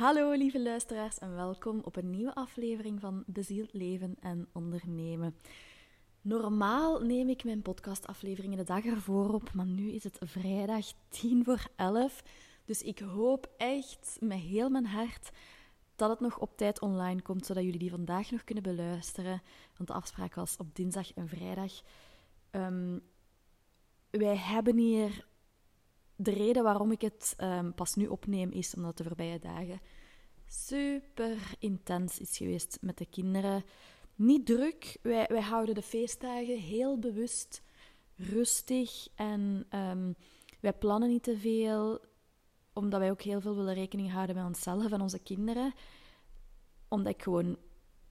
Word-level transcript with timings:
Hallo 0.00 0.32
lieve 0.32 0.62
luisteraars 0.62 1.18
en 1.18 1.34
welkom 1.34 1.80
op 1.84 1.96
een 1.96 2.10
nieuwe 2.10 2.34
aflevering 2.34 3.00
van 3.00 3.22
Bezield 3.26 3.72
Leven 3.72 4.16
en 4.20 4.48
Ondernemen. 4.52 5.36
Normaal 6.20 7.00
neem 7.00 7.28
ik 7.28 7.44
mijn 7.44 7.62
podcastafleveringen 7.62 8.56
de 8.56 8.64
dag 8.64 8.84
ervoor 8.84 9.34
op, 9.34 9.52
maar 9.52 9.66
nu 9.66 9.90
is 9.90 10.04
het 10.04 10.18
vrijdag 10.20 10.86
10 11.08 11.44
voor 11.44 11.66
11. 11.76 12.22
Dus 12.64 12.82
ik 12.82 12.98
hoop 12.98 13.50
echt 13.56 14.16
met 14.20 14.38
heel 14.38 14.70
mijn 14.70 14.86
hart 14.86 15.30
dat 15.96 16.10
het 16.10 16.20
nog 16.20 16.38
op 16.38 16.56
tijd 16.56 16.80
online 16.80 17.22
komt, 17.22 17.46
zodat 17.46 17.64
jullie 17.64 17.78
die 17.78 17.90
vandaag 17.90 18.30
nog 18.30 18.44
kunnen 18.44 18.64
beluisteren. 18.64 19.42
Want 19.76 19.88
de 19.88 19.94
afspraak 19.94 20.34
was 20.34 20.56
op 20.56 20.76
dinsdag 20.76 21.12
en 21.14 21.28
vrijdag. 21.28 21.72
Ehm, 22.50 22.98
wij 24.10 24.36
hebben 24.36 24.76
hier 24.76 25.28
de 26.22 26.30
reden 26.30 26.62
waarom 26.62 26.92
ik 26.92 27.00
het 27.00 27.36
um, 27.38 27.74
pas 27.74 27.94
nu 27.94 28.06
opneem 28.06 28.50
is 28.50 28.74
omdat 28.74 28.96
de 28.96 29.04
voorbije 29.04 29.38
dagen 29.38 29.80
super 30.50 31.36
intens 31.58 32.18
is 32.18 32.36
geweest 32.36 32.78
met 32.80 32.98
de 32.98 33.06
kinderen. 33.06 33.64
Niet 34.14 34.46
druk. 34.46 34.98
Wij, 35.02 35.26
wij 35.28 35.40
houden 35.40 35.74
de 35.74 35.82
feestdagen 35.82 36.58
heel 36.58 36.98
bewust 36.98 37.62
rustig 38.16 39.08
en 39.14 39.66
um, 39.70 40.14
wij 40.60 40.72
plannen 40.72 41.08
niet 41.08 41.22
te 41.22 41.38
veel, 41.38 42.00
omdat 42.72 43.00
wij 43.00 43.10
ook 43.10 43.22
heel 43.22 43.40
veel 43.40 43.56
willen 43.56 43.74
rekening 43.74 44.12
houden 44.12 44.36
met 44.36 44.44
onszelf 44.44 44.92
en 44.92 45.00
onze 45.00 45.18
kinderen. 45.18 45.74
Omdat 46.88 47.12
ik 47.12 47.22
gewoon 47.22 47.56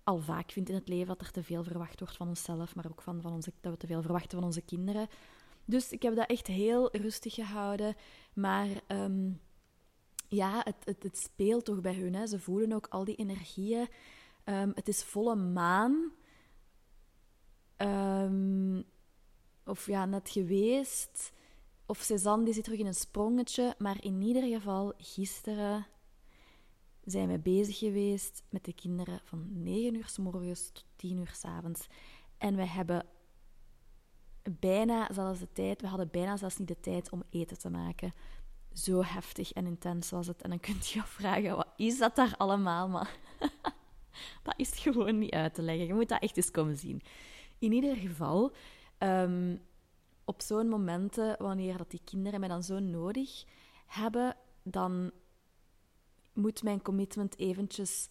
al 0.03 0.17
vaak 0.17 0.51
vind 0.51 0.69
in 0.69 0.75
het 0.75 0.87
leven 0.87 1.07
dat 1.07 1.21
er 1.21 1.31
te 1.31 1.43
veel 1.43 1.63
verwacht 1.63 1.99
wordt 1.99 2.15
van 2.15 2.27
onszelf, 2.27 2.75
maar 2.75 2.85
ook 2.89 3.01
van, 3.01 3.21
van 3.21 3.33
onze, 3.33 3.51
dat 3.61 3.71
we 3.71 3.77
te 3.77 3.87
veel 3.87 4.01
verwachten 4.01 4.37
van 4.37 4.47
onze 4.47 4.61
kinderen. 4.61 5.07
Dus 5.69 5.91
ik 5.91 6.01
heb 6.01 6.15
dat 6.15 6.29
echt 6.29 6.47
heel 6.47 6.95
rustig 6.95 7.33
gehouden. 7.33 7.95
Maar 8.33 8.67
um, 8.87 9.41
ja, 10.27 10.61
het, 10.63 10.75
het, 10.83 11.03
het, 11.03 11.17
speelt 11.17 11.65
toch 11.65 11.81
bij 11.81 11.93
hun. 11.93 12.15
Hè. 12.15 12.27
Ze 12.27 12.39
voelen 12.39 12.73
ook 12.73 12.87
al 12.87 13.03
die 13.03 13.15
energieën. 13.15 13.87
Um, 14.45 14.71
het 14.75 14.87
is 14.87 15.03
volle 15.03 15.35
maan. 15.35 16.11
Um, 17.77 18.83
of 19.65 19.85
ja, 19.85 20.05
net 20.05 20.29
geweest. 20.29 21.31
Of 21.85 22.01
Cézanne 22.01 22.43
die 22.43 22.53
zit 22.53 22.63
terug 22.63 22.79
in 22.79 22.85
een 22.85 22.93
sprongetje. 22.93 23.75
Maar 23.77 24.03
in 24.03 24.21
ieder 24.21 24.43
geval, 24.43 24.93
gisteren 24.97 25.87
zijn 27.03 27.27
we 27.27 27.39
bezig 27.39 27.77
geweest 27.77 28.43
met 28.49 28.65
de 28.65 28.73
kinderen 28.73 29.21
van 29.23 29.47
9 29.51 29.95
uur 29.95 30.07
s 30.07 30.17
morgens 30.17 30.69
tot 30.71 30.85
10 30.95 31.17
uur 31.17 31.33
s 31.33 31.45
avonds. 31.45 31.87
En 32.37 32.55
we 32.55 32.65
hebben 32.65 33.05
bijna 34.59 35.13
zelfs 35.13 35.39
de 35.39 35.51
tijd, 35.53 35.81
we 35.81 35.87
hadden 35.87 36.09
bijna 36.11 36.37
zelfs 36.37 36.57
niet 36.57 36.67
de 36.67 36.79
tijd 36.79 37.09
om 37.09 37.23
eten 37.29 37.57
te 37.57 37.69
maken. 37.69 38.13
Zo 38.73 39.03
heftig 39.03 39.51
en 39.51 39.65
intens 39.65 40.09
was 40.09 40.27
het. 40.27 40.41
En 40.41 40.49
dan 40.49 40.59
kunt 40.59 40.87
je 40.87 40.99
je 40.99 41.05
vragen, 41.05 41.55
wat 41.55 41.73
is 41.75 41.97
dat 41.97 42.15
daar 42.15 42.35
allemaal? 42.37 42.89
Maar 42.89 43.17
dat 44.43 44.53
is 44.57 44.79
gewoon 44.79 45.17
niet 45.17 45.33
uit 45.33 45.53
te 45.53 45.61
leggen. 45.61 45.85
Je 45.85 45.93
moet 45.93 46.09
dat 46.09 46.21
echt 46.21 46.37
eens 46.37 46.51
komen 46.51 46.77
zien. 46.77 47.01
In 47.59 47.71
ieder 47.71 47.95
geval, 47.95 48.51
um, 48.99 49.61
op 50.25 50.41
zo'n 50.41 50.69
momenten, 50.69 51.35
wanneer 51.39 51.77
dat 51.77 51.91
die 51.91 52.01
kinderen 52.03 52.39
mij 52.39 52.49
dan 52.49 52.63
zo 52.63 52.79
nodig 52.79 53.43
hebben, 53.85 54.35
dan 54.63 55.11
moet 56.33 56.63
mijn 56.63 56.81
commitment 56.81 57.37
eventjes... 57.37 58.09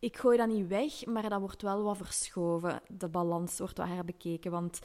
Ik 0.00 0.16
gooi 0.16 0.36
dat 0.36 0.48
niet 0.48 0.68
weg, 0.68 1.06
maar 1.06 1.28
dat 1.28 1.40
wordt 1.40 1.62
wel 1.62 1.82
wat 1.82 1.96
verschoven. 1.96 2.82
De 2.88 3.08
balans 3.08 3.58
wordt 3.58 3.78
wat 3.78 3.86
herbekeken, 3.86 4.50
want 4.50 4.80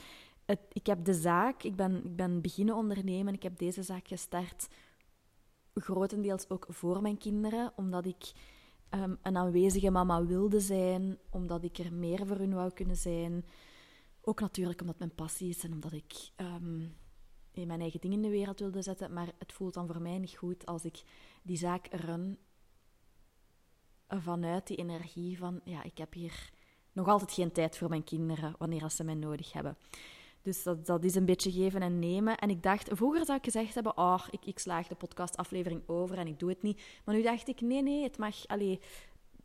het, 0.45 0.59
ik 0.71 0.85
heb 0.85 1.05
de 1.05 1.13
zaak, 1.13 1.63
ik 1.63 1.75
ben, 1.75 2.05
ik 2.05 2.15
ben 2.15 2.41
beginnen 2.41 2.75
ondernemen, 2.75 3.33
ik 3.33 3.43
heb 3.43 3.57
deze 3.57 3.83
zaak 3.83 4.07
gestart 4.07 4.67
grotendeels 5.73 6.49
ook 6.49 6.65
voor 6.69 7.01
mijn 7.01 7.17
kinderen, 7.17 7.73
omdat 7.75 8.05
ik 8.05 8.31
um, 8.89 9.17
een 9.21 9.37
aanwezige 9.37 9.89
mama 9.89 10.25
wilde 10.25 10.59
zijn, 10.59 11.17
omdat 11.29 11.63
ik 11.63 11.77
er 11.77 11.93
meer 11.93 12.27
voor 12.27 12.37
hun 12.37 12.53
wou 12.53 12.71
kunnen 12.73 12.95
zijn. 12.95 13.45
Ook 14.21 14.39
natuurlijk 14.39 14.81
omdat 14.81 14.99
mijn 14.99 15.15
passie 15.15 15.49
is 15.49 15.63
en 15.63 15.73
omdat 15.73 15.93
ik 15.93 16.29
um, 16.37 16.95
in 17.51 17.67
mijn 17.67 17.81
eigen 17.81 17.99
dingen 17.99 18.17
in 18.17 18.23
de 18.23 18.29
wereld 18.29 18.59
wilde 18.59 18.81
zetten. 18.81 19.13
Maar 19.13 19.31
het 19.37 19.53
voelt 19.53 19.73
dan 19.73 19.87
voor 19.87 20.01
mij 20.01 20.17
niet 20.17 20.37
goed 20.37 20.65
als 20.65 20.85
ik 20.85 21.03
die 21.43 21.57
zaak 21.57 21.87
run 21.91 22.37
vanuit 24.07 24.67
die 24.67 24.77
energie 24.77 25.37
van, 25.37 25.61
ja, 25.63 25.83
ik 25.83 25.97
heb 25.97 26.13
hier 26.13 26.49
nog 26.91 27.07
altijd 27.07 27.31
geen 27.31 27.51
tijd 27.51 27.77
voor 27.77 27.89
mijn 27.89 28.03
kinderen 28.03 28.55
wanneer 28.57 28.89
ze 28.89 29.03
mij 29.03 29.13
nodig 29.13 29.53
hebben. 29.53 29.77
Dus 30.41 30.63
dat, 30.63 30.85
dat 30.85 31.03
is 31.03 31.15
een 31.15 31.25
beetje 31.25 31.51
geven 31.51 31.81
en 31.81 31.99
nemen. 31.99 32.37
En 32.37 32.49
ik 32.49 32.63
dacht, 32.63 32.89
vroeger 32.91 33.25
zou 33.25 33.37
ik 33.37 33.43
gezegd 33.43 33.73
hebben, 33.73 33.97
oh, 33.97 34.25
ik, 34.29 34.45
ik 34.45 34.59
slaag 34.59 34.87
de 34.87 34.95
podcastaflevering 34.95 35.81
over 35.85 36.17
en 36.17 36.27
ik 36.27 36.39
doe 36.39 36.49
het 36.49 36.61
niet. 36.61 36.81
Maar 37.05 37.15
nu 37.15 37.21
dacht 37.21 37.47
ik, 37.47 37.61
nee, 37.61 37.83
nee, 37.83 38.03
het 38.03 38.17
mag, 38.17 38.47
allee, 38.47 38.79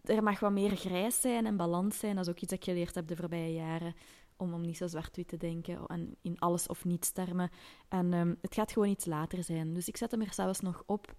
er 0.05 0.23
mag 0.23 0.41
wat 0.41 0.53
meer 0.53 0.77
grijs 0.77 1.21
zijn 1.21 1.47
en 1.47 1.57
balans 1.57 1.99
zijn. 1.99 2.17
Dat 2.17 2.25
is 2.25 2.31
ook 2.31 2.41
iets 2.41 2.51
dat 2.51 2.59
ik 2.59 2.65
geleerd 2.65 2.95
heb 2.95 3.09
de 3.09 3.17
voorbije 3.17 3.53
jaren. 3.53 3.95
Om, 4.37 4.55
om 4.55 4.61
niet 4.61 4.77
zo 4.77 4.87
zwart-wit 4.87 5.29
te 5.29 5.37
denken 5.37 5.87
en 5.87 6.17
in 6.23 6.39
alles 6.39 6.67
of 6.67 6.85
niets 6.85 7.11
termen. 7.11 7.51
En 7.89 8.13
um, 8.13 8.39
het 8.41 8.55
gaat 8.55 8.73
gewoon 8.73 8.89
iets 8.89 9.05
later 9.07 9.45
zijn. 9.45 9.75
Dus 9.75 9.89
ik 9.89 9.97
zet 9.97 10.11
hem 10.11 10.21
er 10.21 10.33
zelfs 10.33 10.61
nog 10.61 10.83
op. 10.87 11.15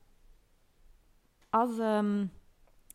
Als 1.50 1.78
um, 1.78 2.32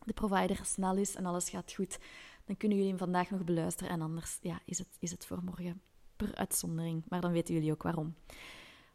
de 0.07 0.13
provider 0.13 0.59
snel 0.63 0.95
is 0.95 1.15
en 1.15 1.25
alles 1.25 1.49
gaat 1.49 1.73
goed, 1.73 1.97
dan 2.45 2.57
kunnen 2.57 2.77
jullie 2.77 2.91
hem 2.91 3.01
vandaag 3.01 3.29
nog 3.29 3.43
beluisteren. 3.43 3.91
En 3.93 4.01
anders 4.01 4.37
ja, 4.41 4.59
is, 4.65 4.77
het, 4.77 4.97
is 4.99 5.11
het 5.11 5.25
voor 5.25 5.43
morgen 5.43 5.81
per 6.15 6.35
uitzondering. 6.35 7.03
Maar 7.07 7.21
dan 7.21 7.31
weten 7.31 7.53
jullie 7.53 7.71
ook 7.71 7.83
waarom. 7.83 8.15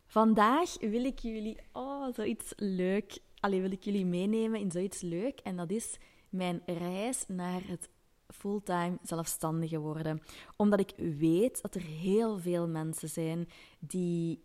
Vandaag 0.07 0.79
wil 0.81 1.05
ik 1.05 1.19
jullie, 1.19 1.59
oh, 1.73 2.15
zoiets 2.15 2.53
leuk. 2.57 3.19
Alleen 3.41 3.61
wil 3.61 3.73
ik 3.73 3.85
jullie 3.85 4.07
meenemen 4.07 4.61
in 4.61 4.71
zoiets 4.71 5.01
leuk. 5.01 5.41
En 5.41 5.57
dat 5.57 5.71
is 5.71 5.99
mijn 6.29 6.63
reis 6.67 7.25
naar 7.29 7.61
het 7.67 7.89
fulltime 8.27 8.99
zelfstandige 9.03 9.79
worden. 9.79 10.23
Omdat 10.57 10.81
ik 10.81 10.93
weet 11.19 11.63
dat 11.63 11.75
er 11.75 11.83
heel 11.83 12.39
veel 12.39 12.69
mensen 12.69 13.09
zijn 13.09 13.49
die 13.79 14.45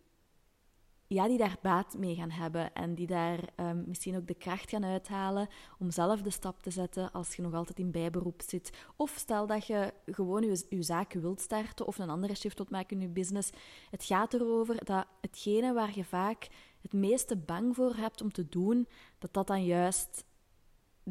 ja, 1.08 1.28
die 1.28 1.38
daar 1.38 1.56
baat 1.62 1.98
mee 1.98 2.14
gaan 2.14 2.30
hebben 2.30 2.74
en 2.74 2.94
die 2.94 3.06
daar 3.06 3.40
um, 3.56 3.84
misschien 3.86 4.16
ook 4.16 4.26
de 4.26 4.34
kracht 4.34 4.70
gaan 4.70 4.84
uithalen 4.84 5.48
om 5.78 5.90
zelf 5.90 6.22
de 6.22 6.30
stap 6.30 6.62
te 6.62 6.70
zetten 6.70 7.12
als 7.12 7.34
je 7.34 7.42
nog 7.42 7.54
altijd 7.54 7.78
in 7.78 7.90
bijberoep 7.90 8.42
zit. 8.46 8.70
Of 8.96 9.14
stel 9.16 9.46
dat 9.46 9.66
je 9.66 9.92
gewoon 10.06 10.42
je, 10.42 10.66
je 10.68 10.82
zaak 10.82 11.12
wilt 11.12 11.40
starten 11.40 11.86
of 11.86 11.98
een 11.98 12.10
andere 12.10 12.34
shift 12.34 12.56
wilt 12.56 12.70
maken 12.70 12.96
in 12.96 13.02
je 13.02 13.08
business. 13.08 13.50
Het 13.90 14.04
gaat 14.04 14.34
erover 14.34 14.84
dat 14.84 15.06
hetgene 15.20 15.72
waar 15.72 15.92
je 15.94 16.04
vaak 16.04 16.48
het 16.82 16.92
meeste 16.92 17.36
bang 17.36 17.74
voor 17.74 17.94
hebt 17.94 18.22
om 18.22 18.32
te 18.32 18.48
doen, 18.48 18.88
dat 19.18 19.32
dat 19.32 19.46
dan 19.46 19.64
juist 19.64 20.24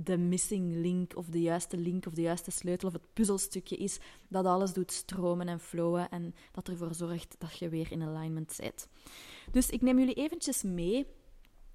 de 0.03 0.17
missing 0.17 0.75
link 0.75 1.15
of 1.15 1.27
de 1.27 1.41
juiste 1.41 1.77
link 1.77 2.05
of 2.05 2.13
de 2.13 2.21
juiste 2.21 2.51
sleutel 2.51 2.87
of 2.87 2.93
het 2.93 3.13
puzzelstukje 3.13 3.77
is 3.77 3.99
dat 4.27 4.45
alles 4.45 4.73
doet 4.73 4.91
stromen 4.91 5.47
en 5.47 5.59
flowen 5.59 6.09
en 6.09 6.35
dat 6.51 6.67
ervoor 6.67 6.93
zorgt 6.93 7.35
dat 7.37 7.57
je 7.57 7.69
weer 7.69 7.91
in 7.91 8.03
alignment 8.03 8.51
zit. 8.51 8.87
Dus 9.51 9.69
ik 9.69 9.81
neem 9.81 9.99
jullie 9.99 10.13
eventjes 10.13 10.63
mee 10.63 11.07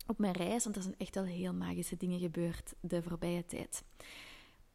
op 0.06 0.19
mijn 0.19 0.33
reis, 0.33 0.65
want 0.65 0.77
er 0.77 0.83
zijn 0.83 0.94
echt 0.99 1.15
wel 1.15 1.25
heel 1.25 1.53
magische 1.53 1.97
dingen 1.97 2.19
gebeurd 2.19 2.75
de 2.81 3.03
voorbije 3.03 3.47
tijd. 3.47 3.84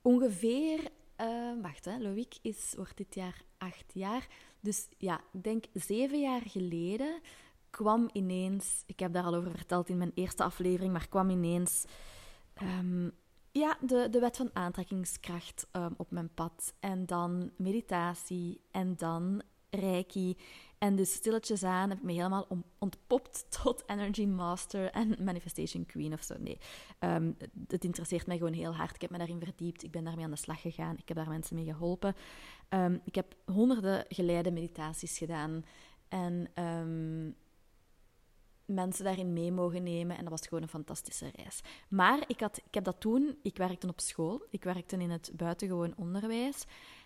Ongeveer, 0.02 0.80
uh, 1.22 1.62
wacht 1.62 1.86
hè, 1.86 1.98
Loïc 2.00 2.36
is, 2.42 2.74
wordt 2.76 2.98
dit 2.98 3.16
jaar 3.16 3.42
acht 3.58 3.94
jaar. 3.94 4.28
Dus 4.60 4.88
ja, 4.98 5.22
ik 5.34 5.44
denk 5.44 5.66
zeven 5.74 6.22
jaar 6.22 6.42
geleden 6.42 7.22
kwam 7.70 8.10
ineens, 8.14 8.84
ik 8.86 9.00
heb 9.00 9.14
daar 9.14 9.24
al 9.24 9.36
over 9.36 9.52
verteld 9.52 9.90
in 9.90 9.98
mijn 9.98 10.12
eerste 10.14 10.44
aflevering, 10.44 10.92
maar 10.92 11.08
kwam 11.08 11.30
ineens 11.30 11.86
um, 12.62 13.12
ja, 13.58 13.78
de, 13.82 14.08
de 14.12 14.20
wet 14.20 14.38
van 14.38 14.50
aantrekkingskracht 14.54 15.68
um, 15.72 15.94
op 15.98 16.12
mijn 16.12 16.34
pad. 16.34 16.74
En 16.80 17.06
dan 17.06 17.52
meditatie 17.58 18.62
en 18.72 18.96
dan 18.98 19.42
reiki. 19.70 20.38
En 20.78 20.96
dus 20.96 21.14
stilletjes 21.14 21.64
aan 21.64 21.90
heb 21.90 21.98
ik 21.98 22.04
me 22.04 22.12
helemaal 22.12 22.48
ontpopt 22.78 23.46
tot 23.64 23.84
Energy 23.86 24.26
Master 24.26 24.92
en 24.92 25.16
Manifestation 25.24 25.86
Queen 25.86 26.14
of 26.14 26.24
zo. 26.24 26.36
Nee, 26.40 26.58
um, 27.00 27.38
het 27.68 27.84
interesseert 27.84 28.28
mij 28.28 28.38
gewoon 28.38 28.54
heel 28.54 28.76
hard. 28.76 28.96
Ik 28.96 29.02
heb 29.02 29.10
me 29.10 29.18
daarin 29.18 29.40
verdiept. 29.44 29.84
Ik 29.84 29.92
ben 29.92 30.04
daarmee 30.04 30.26
aan 30.26 30.32
de 30.32 30.38
slag 30.38 30.62
gegaan. 30.62 30.98
Ik 30.98 31.08
heb 31.08 31.18
daar 31.18 31.30
mensen 31.30 31.56
mee 31.56 31.66
geholpen. 31.66 32.16
Um, 32.70 33.02
ik 33.04 33.16
heb 33.16 33.36
honderden 33.46 34.06
geleide 34.10 34.52
meditaties 34.52 35.18
gedaan. 35.18 35.66
En 36.08 36.48
mensen 38.68 39.04
daarin 39.04 39.34
mee 39.34 39.52
mogen 39.52 39.84
nemen. 39.84 40.18
En 40.18 40.22
dat 40.22 40.32
was 40.32 40.48
gewoon 40.48 40.64
een 40.64 40.70
fantastische 40.70 41.32
reis. 41.36 41.62
Maar 41.90 42.24
ik, 42.28 42.40
had, 42.40 42.58
ik 42.58 42.74
heb 42.74 42.84
dat 42.84 43.00
toen... 43.00 43.38
Ik 43.42 43.58
werkte 43.58 43.88
op 43.88 44.00
school. 44.00 44.42
Ik 44.50 44.64
werkte 44.64 44.98
in 44.98 45.10
het 45.10 45.32
buitengewoon 45.34 45.94
onderwijs. 45.98 46.64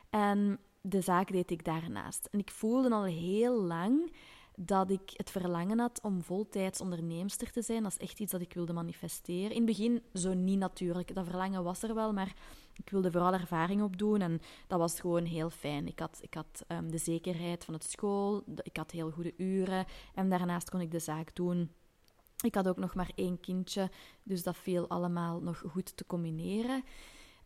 En 0.10 0.60
de 0.82 1.02
zaak 1.02 1.32
deed 1.32 1.52
ik 1.52 1.66
daarnaast. 1.66 2.28
En 2.32 2.40
ik 2.40 2.52
voelde 2.52 2.90
al 2.90 3.04
heel 3.04 3.62
lang 3.62 4.14
dat 4.56 4.92
ik 4.92 5.12
het 5.16 5.32
verlangen 5.32 5.80
had 5.80 6.00
om 6.02 6.24
voltijds 6.24 6.82
onderneemster 6.82 7.52
te 7.52 7.62
zijn. 7.62 7.84
Dat 7.84 7.92
is 7.92 7.98
echt 7.98 8.20
iets 8.20 8.32
dat 8.32 8.42
ik 8.42 8.54
wilde 8.54 8.74
manifesteren. 8.74 9.52
In 9.52 9.56
het 9.56 9.66
begin 9.66 10.02
zo 10.14 10.34
niet 10.34 10.60
natuurlijk. 10.60 11.16
Dat 11.16 11.26
verlangen 11.26 11.64
was 11.64 11.84
er 11.84 11.96
wel, 11.96 12.14
maar 12.14 12.36
ik 12.74 12.90
wilde 12.90 13.12
vooral 13.12 13.34
ervaring 13.34 13.82
opdoen 13.82 14.22
en 14.22 14.42
dat 14.68 14.80
was 14.80 15.00
gewoon 15.00 15.26
heel 15.26 15.50
fijn. 15.50 15.88
Ik 15.88 16.00
had, 16.00 16.20
ik 16.22 16.34
had 16.34 16.66
um, 16.68 16.92
de 16.92 16.98
zekerheid 16.98 17.66
van 17.66 17.74
het 17.74 17.84
school, 17.84 18.44
ik 18.62 18.78
had 18.78 18.92
heel 18.92 19.12
goede 19.12 19.34
uren 19.38 19.86
en 20.14 20.30
daarnaast 20.30 20.70
kon 20.70 20.82
ik 20.82 20.92
de 20.92 21.00
zaak 21.00 21.36
doen 21.36 21.72
Ik 22.42 22.56
had 22.56 22.68
ook 22.68 22.78
nog 22.78 22.96
maar 22.96 23.12
één 23.16 23.40
kindje, 23.40 23.90
dus 24.24 24.44
dat 24.44 24.58
viel 24.58 24.90
allemaal 24.90 25.42
nog 25.42 25.64
goed 25.68 25.98
te 25.98 26.06
combineren. 26.06 26.84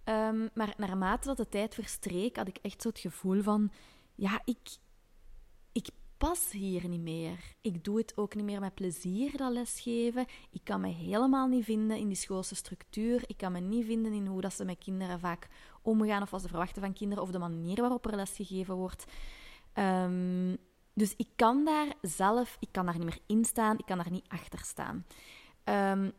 Um, 0.06 0.50
maar 0.54 0.74
naarmate 0.78 1.28
dat 1.28 1.38
de 1.38 1.50
tijd 1.50 1.74
verstreek, 1.74 2.36
had 2.36 2.48
ik 2.48 2.58
echt 2.62 2.82
zo 2.82 2.90
het 2.90 3.00
gevoel 3.00 3.42
van... 3.42 3.72
Ja, 4.16 4.42
ik 4.44 4.78
pas 6.18 6.52
hier 6.52 6.88
niet 6.88 7.02
meer. 7.02 7.56
Ik 7.62 7.84
doe 7.84 7.98
het 7.98 8.14
ook 8.18 8.36
niet 8.36 8.46
meer 8.46 8.60
met 8.60 8.74
plezier, 8.74 9.38
dat 9.38 9.52
lesgeven. 9.52 10.26
Ik 10.52 10.62
kan 10.64 10.82
me 10.82 10.88
helemaal 10.88 11.48
niet 11.48 11.66
vinden 11.66 11.98
in 11.98 12.08
die 12.08 12.18
schoolse 12.18 12.56
structuur. 12.56 13.24
Ik 13.26 13.38
kan 13.38 13.52
me 13.52 13.60
niet 13.60 13.86
vinden 13.86 14.14
in 14.14 14.26
hoe 14.26 14.42
dat 14.42 14.54
ze 14.54 14.66
met 14.66 14.78
kinderen 14.78 15.20
vaak 15.20 15.48
omgaan 15.82 16.22
of 16.22 16.30
wat 16.30 16.42
ze 16.42 16.48
verwachten 16.48 16.82
van 16.82 16.94
kinderen 16.94 17.24
of 17.24 17.32
de 17.32 17.40
manier 17.40 17.82
waarop 17.82 18.06
er 18.06 18.16
lesgegeven 18.16 18.76
wordt. 18.76 19.06
Um, 19.74 20.58
dus 20.94 21.14
ik 21.18 21.28
kan 21.36 21.66
daar 21.66 21.94
zelf, 22.02 22.58
ik 22.60 22.72
kan 22.72 22.86
daar 22.86 22.98
niet 22.98 23.04
meer 23.04 23.20
in 23.26 23.46
staan, 23.46 23.78
ik 23.78 23.86
kan 23.86 23.98
daar 23.98 24.12
niet 24.12 24.28
achter 24.28 24.60
staan. 24.60 25.06
Um, 25.64 26.12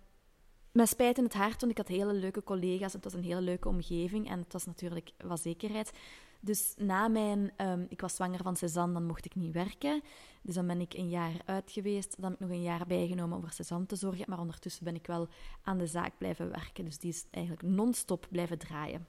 met 0.72 0.88
spijt 0.88 1.18
in 1.18 1.24
het 1.24 1.34
hart, 1.34 1.60
want 1.60 1.72
ik 1.72 1.78
had 1.78 1.88
hele 1.88 2.12
leuke 2.12 2.42
collega's. 2.42 2.92
Het 2.92 3.04
was 3.04 3.12
een 3.12 3.22
hele 3.22 3.40
leuke 3.40 3.68
omgeving 3.68 4.30
en 4.30 4.38
het 4.38 4.52
was 4.52 4.66
natuurlijk 4.66 5.12
wat 5.24 5.40
zekerheid. 5.40 5.92
Dus 6.40 6.74
na 6.76 7.08
mijn... 7.08 7.52
Um, 7.56 7.86
ik 7.88 8.00
was 8.00 8.14
zwanger 8.14 8.42
van 8.42 8.56
Cézanne, 8.56 8.92
dan 8.94 9.06
mocht 9.06 9.24
ik 9.24 9.34
niet 9.34 9.52
werken. 9.52 10.02
Dus 10.42 10.54
dan 10.54 10.66
ben 10.66 10.80
ik 10.80 10.94
een 10.94 11.08
jaar 11.08 11.40
uit 11.44 11.70
geweest. 11.70 12.14
Dan 12.20 12.24
heb 12.24 12.32
ik 12.32 12.46
nog 12.46 12.50
een 12.50 12.62
jaar 12.62 12.86
bijgenomen 12.86 13.36
om 13.36 13.42
voor 13.42 13.52
Cézanne 13.52 13.86
te 13.86 13.96
zorgen. 13.96 14.24
Maar 14.28 14.38
ondertussen 14.38 14.84
ben 14.84 14.94
ik 14.94 15.06
wel 15.06 15.28
aan 15.62 15.78
de 15.78 15.86
zaak 15.86 16.18
blijven 16.18 16.50
werken. 16.50 16.84
Dus 16.84 16.98
die 16.98 17.10
is 17.10 17.26
eigenlijk 17.30 17.62
non-stop 17.62 18.26
blijven 18.30 18.58
draaien. 18.58 19.06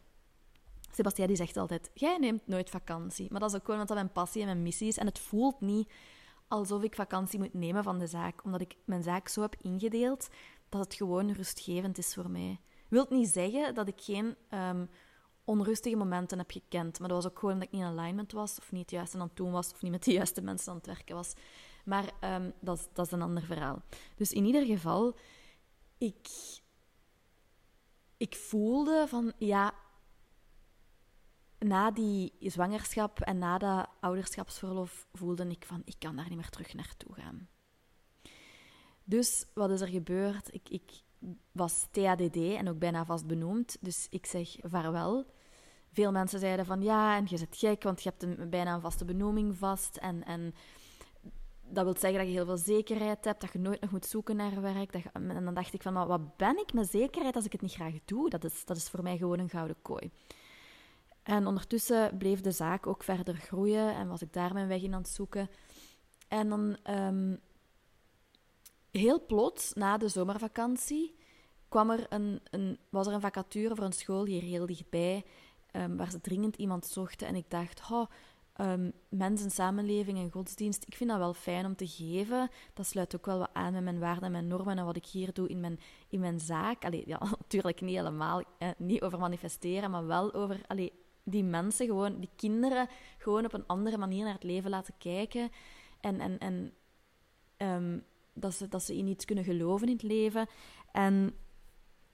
Sebastian 0.92 1.28
die 1.28 1.36
zegt 1.36 1.58
altijd, 1.58 1.92
jij 1.94 2.18
neemt 2.18 2.48
nooit 2.48 2.70
vakantie. 2.70 3.28
Maar 3.32 3.40
dat 3.40 3.50
is 3.50 3.56
ook 3.56 3.66
gewoon 3.66 3.80
omdat 3.80 3.96
dat 3.96 4.06
mijn 4.06 4.16
passie 4.16 4.42
en 4.42 4.48
mijn 4.48 4.62
missie 4.62 4.88
is. 4.88 4.98
En 4.98 5.06
het 5.06 5.20
voelt 5.20 5.62
niet 5.62 5.92
alsof 6.48 6.84
ik 6.84 6.96
vakantie 6.96 7.40
moet 7.40 7.54
nemen 7.54 7.84
van 7.84 8.00
de 8.00 8.08
zaak. 8.08 8.44
Omdat 8.44 8.62
ik 8.62 8.76
mijn 8.86 9.04
zaak 9.04 9.28
zo 9.28 9.42
heb 9.42 9.56
ingedeeld 9.62 10.28
dat 10.70 10.82
het 10.82 10.94
gewoon 10.94 11.32
rustgevend 11.32 11.98
is 11.98 12.14
voor 12.14 12.30
mij. 12.30 12.60
Wilt 12.88 13.10
niet 13.10 13.28
zeggen 13.30 13.74
dat 13.74 13.88
ik 13.88 14.02
geen 14.02 14.36
um, 14.50 14.90
onrustige 15.48 15.96
momenten 15.96 16.38
heb 16.38 16.52
gekend. 16.52 17.00
Maar 17.00 17.08
dat 17.08 17.24
was 17.24 17.32
ook 17.32 17.40
gewoon 17.40 17.56
dat 17.56 17.64
ik 17.64 17.72
niet 17.72 17.82
in 17.82 17.88
alignment 17.88 18.32
was, 18.32 18.60
of 18.60 18.72
niet 18.72 18.82
het 18.82 18.92
juiste 18.92 19.18
aan 19.18 19.28
het 19.28 19.36
doen 19.36 19.52
was, 19.52 19.72
of 19.72 19.82
niet 19.82 19.92
met 19.92 20.04
de 20.04 20.12
juiste 20.12 20.42
mensen 20.42 20.72
aan 20.72 20.78
het 20.78 20.86
werken 20.86 21.16
was. 21.16 21.34
Maar 21.86 22.12
um, 22.22 22.54
dat, 22.60 22.78
is, 22.78 22.88
dat 22.94 23.06
is 23.06 23.12
een 23.12 23.22
ander 23.22 23.44
verhaal. 23.44 23.82
Dus 24.16 24.32
in 24.32 24.46
ieder 24.46 24.66
geval, 24.66 25.18
ik, 25.98 26.28
ik 28.18 28.36
voelde 28.36 29.06
van 29.08 29.34
ja, 29.38 29.74
na 31.60 31.92
die 31.92 32.34
zwangerschap 32.40 33.20
en 33.20 33.38
na 33.38 33.58
dat 33.58 33.90
ouderschapsverlof 34.00 35.08
voelde 35.14 35.48
ik 35.48 35.66
van 35.66 35.82
ik 35.86 35.96
kan 36.00 36.16
daar 36.16 36.28
niet 36.28 36.38
meer 36.38 36.50
terug 36.50 36.74
naartoe 36.74 37.14
gaan. 37.14 37.48
Dus 39.04 39.46
wat 39.54 39.72
is 39.72 39.82
er 39.82 39.88
gebeurd? 39.88 40.54
Ik, 40.54 40.70
ik 40.70 41.02
was 41.52 41.88
TADD 41.92 42.36
en 42.36 42.70
ook 42.70 42.80
bijna 42.80 43.06
vast 43.06 43.28
benoemd, 43.28 43.78
dus 43.82 44.08
ik 44.10 44.26
zeg 44.26 44.56
vaarwel. 44.62 45.36
Veel 45.98 46.12
mensen 46.12 46.40
zeiden 46.40 46.66
van 46.66 46.82
ja, 46.82 47.16
en 47.16 47.26
je 47.30 47.38
zit 47.38 47.58
gek, 47.58 47.84
want 47.84 48.04
je 48.04 48.10
hebt 48.10 48.24
een, 48.24 48.50
bijna 48.50 48.74
een 48.74 48.82
vaste 48.82 49.06
benoeming 49.06 49.58
vast. 49.58 49.98
En, 49.98 50.24
en 50.24 50.54
dat 51.62 51.84
wil 51.84 51.96
zeggen 51.98 52.20
dat 52.20 52.28
je 52.28 52.34
heel 52.34 52.46
veel 52.46 52.58
zekerheid 52.58 53.26
hebt, 53.26 53.42
dat 53.42 53.54
je 53.54 53.60
nooit 53.60 53.82
nog 53.82 53.92
moet 53.92 54.06
zoeken 54.06 54.36
naar 54.36 54.62
werk. 54.62 54.92
Dat 54.92 55.02
en 55.14 55.44
dan 55.44 55.54
dacht 55.54 55.74
ik 55.74 55.82
van, 55.82 55.94
maar 55.94 56.08
wat 56.08 56.38
ben 56.38 56.58
ik 56.58 56.74
met 56.74 56.90
zekerheid 56.90 57.36
als 57.36 57.46
ik 57.46 57.52
het 57.52 57.62
niet 57.62 57.74
graag 57.74 57.94
doe? 58.06 58.30
Dat 58.30 58.44
is, 58.44 58.66
dat 58.66 58.78
is 58.78 58.90
voor 58.90 59.04
mij 59.04 59.18
gewoon 59.18 59.40
een 59.40 59.50
gouden 59.50 59.82
kooi. 59.82 60.12
En 61.24 61.48
ondertussen 61.48 62.18
bleef 62.18 62.42
de 62.42 62.52
zaak 62.52 62.88
ook 62.88 63.04
verder 63.04 63.36
groeien 63.36 63.96
en 63.96 64.08
was 64.08 64.22
ik 64.22 64.34
daar 64.34 64.54
mijn 64.54 64.68
weg 64.68 64.82
in 64.82 64.94
aan 64.94 65.02
het 65.02 65.10
zoeken. 65.10 65.50
En 66.28 66.50
dan 66.50 66.78
um, 66.90 67.40
heel 68.92 69.26
plots, 69.26 69.74
na 69.74 69.98
de 69.98 70.08
zomervakantie, 70.08 71.16
kwam 71.70 71.90
er 71.90 72.06
een, 72.10 72.42
een, 72.50 72.80
was 72.90 73.08
er 73.08 73.14
een 73.14 73.22
vacature 73.22 73.76
voor 73.76 73.86
een 73.86 73.94
school 73.94 74.26
hier 74.26 74.42
heel 74.42 74.66
dichtbij, 74.66 75.26
um, 75.78 75.98
waar 75.98 76.12
ze 76.12 76.22
dringend 76.22 76.56
iemand 76.56 76.86
zochten. 76.86 77.28
En 77.28 77.36
ik 77.36 77.50
dacht, 77.50 77.82
oh, 77.92 78.06
mensen, 79.10 79.52
samenleving 79.52 80.18
en 80.18 80.32
godsdienst, 80.32 80.84
ik 80.88 80.96
vind 80.96 81.10
dat 81.10 81.20
wel 81.20 81.34
fijn 81.34 81.66
om 81.66 81.76
te 81.76 81.88
geven. 81.88 82.50
Dat 82.74 82.86
sluit 82.86 83.16
ook 83.16 83.26
wel 83.26 83.40
wat 83.40 83.50
aan 83.54 83.74
met 83.74 83.84
mijn 83.84 84.00
waarden 84.00 84.24
en 84.24 84.32
mijn 84.32 84.48
normen 84.48 84.78
en 84.78 84.86
wat 84.86 84.96
ik 84.96 85.06
hier 85.06 85.34
doe 85.34 85.48
in 85.48 85.60
mijn, 85.60 85.80
in 86.10 86.20
mijn 86.20 86.40
zaak. 86.40 86.86
Allee, 86.86 87.04
ja, 87.06 87.20
natuurlijk 87.40 87.82
niet 87.82 87.96
helemaal, 87.96 88.44
eh, 88.58 88.70
niet 88.78 89.02
over 89.02 89.20
manifesteren, 89.20 89.92
maar 89.92 90.08
wel 90.08 90.34
over 90.34 90.62
allee, 90.68 90.94
die 91.24 91.44
mensen, 91.44 91.86
gewoon, 91.86 92.20
die 92.20 92.30
kinderen, 92.36 92.88
gewoon 93.18 93.46
op 93.46 93.54
een 93.54 93.68
andere 93.68 93.98
manier 93.98 94.24
naar 94.24 94.34
het 94.34 94.44
leven 94.44 94.70
laten 94.70 94.94
kijken. 94.98 95.50
En, 96.00 96.20
en, 96.20 96.38
en 96.38 96.74
um, 97.58 98.04
dat, 98.34 98.54
ze, 98.54 98.68
dat 98.68 98.84
ze 98.84 98.98
in 98.98 99.08
iets 99.08 99.26
kunnen 99.26 99.44
geloven 99.44 99.88
in 99.88 99.94
het 99.94 100.04
leven. 100.04 100.48
En 100.92 101.36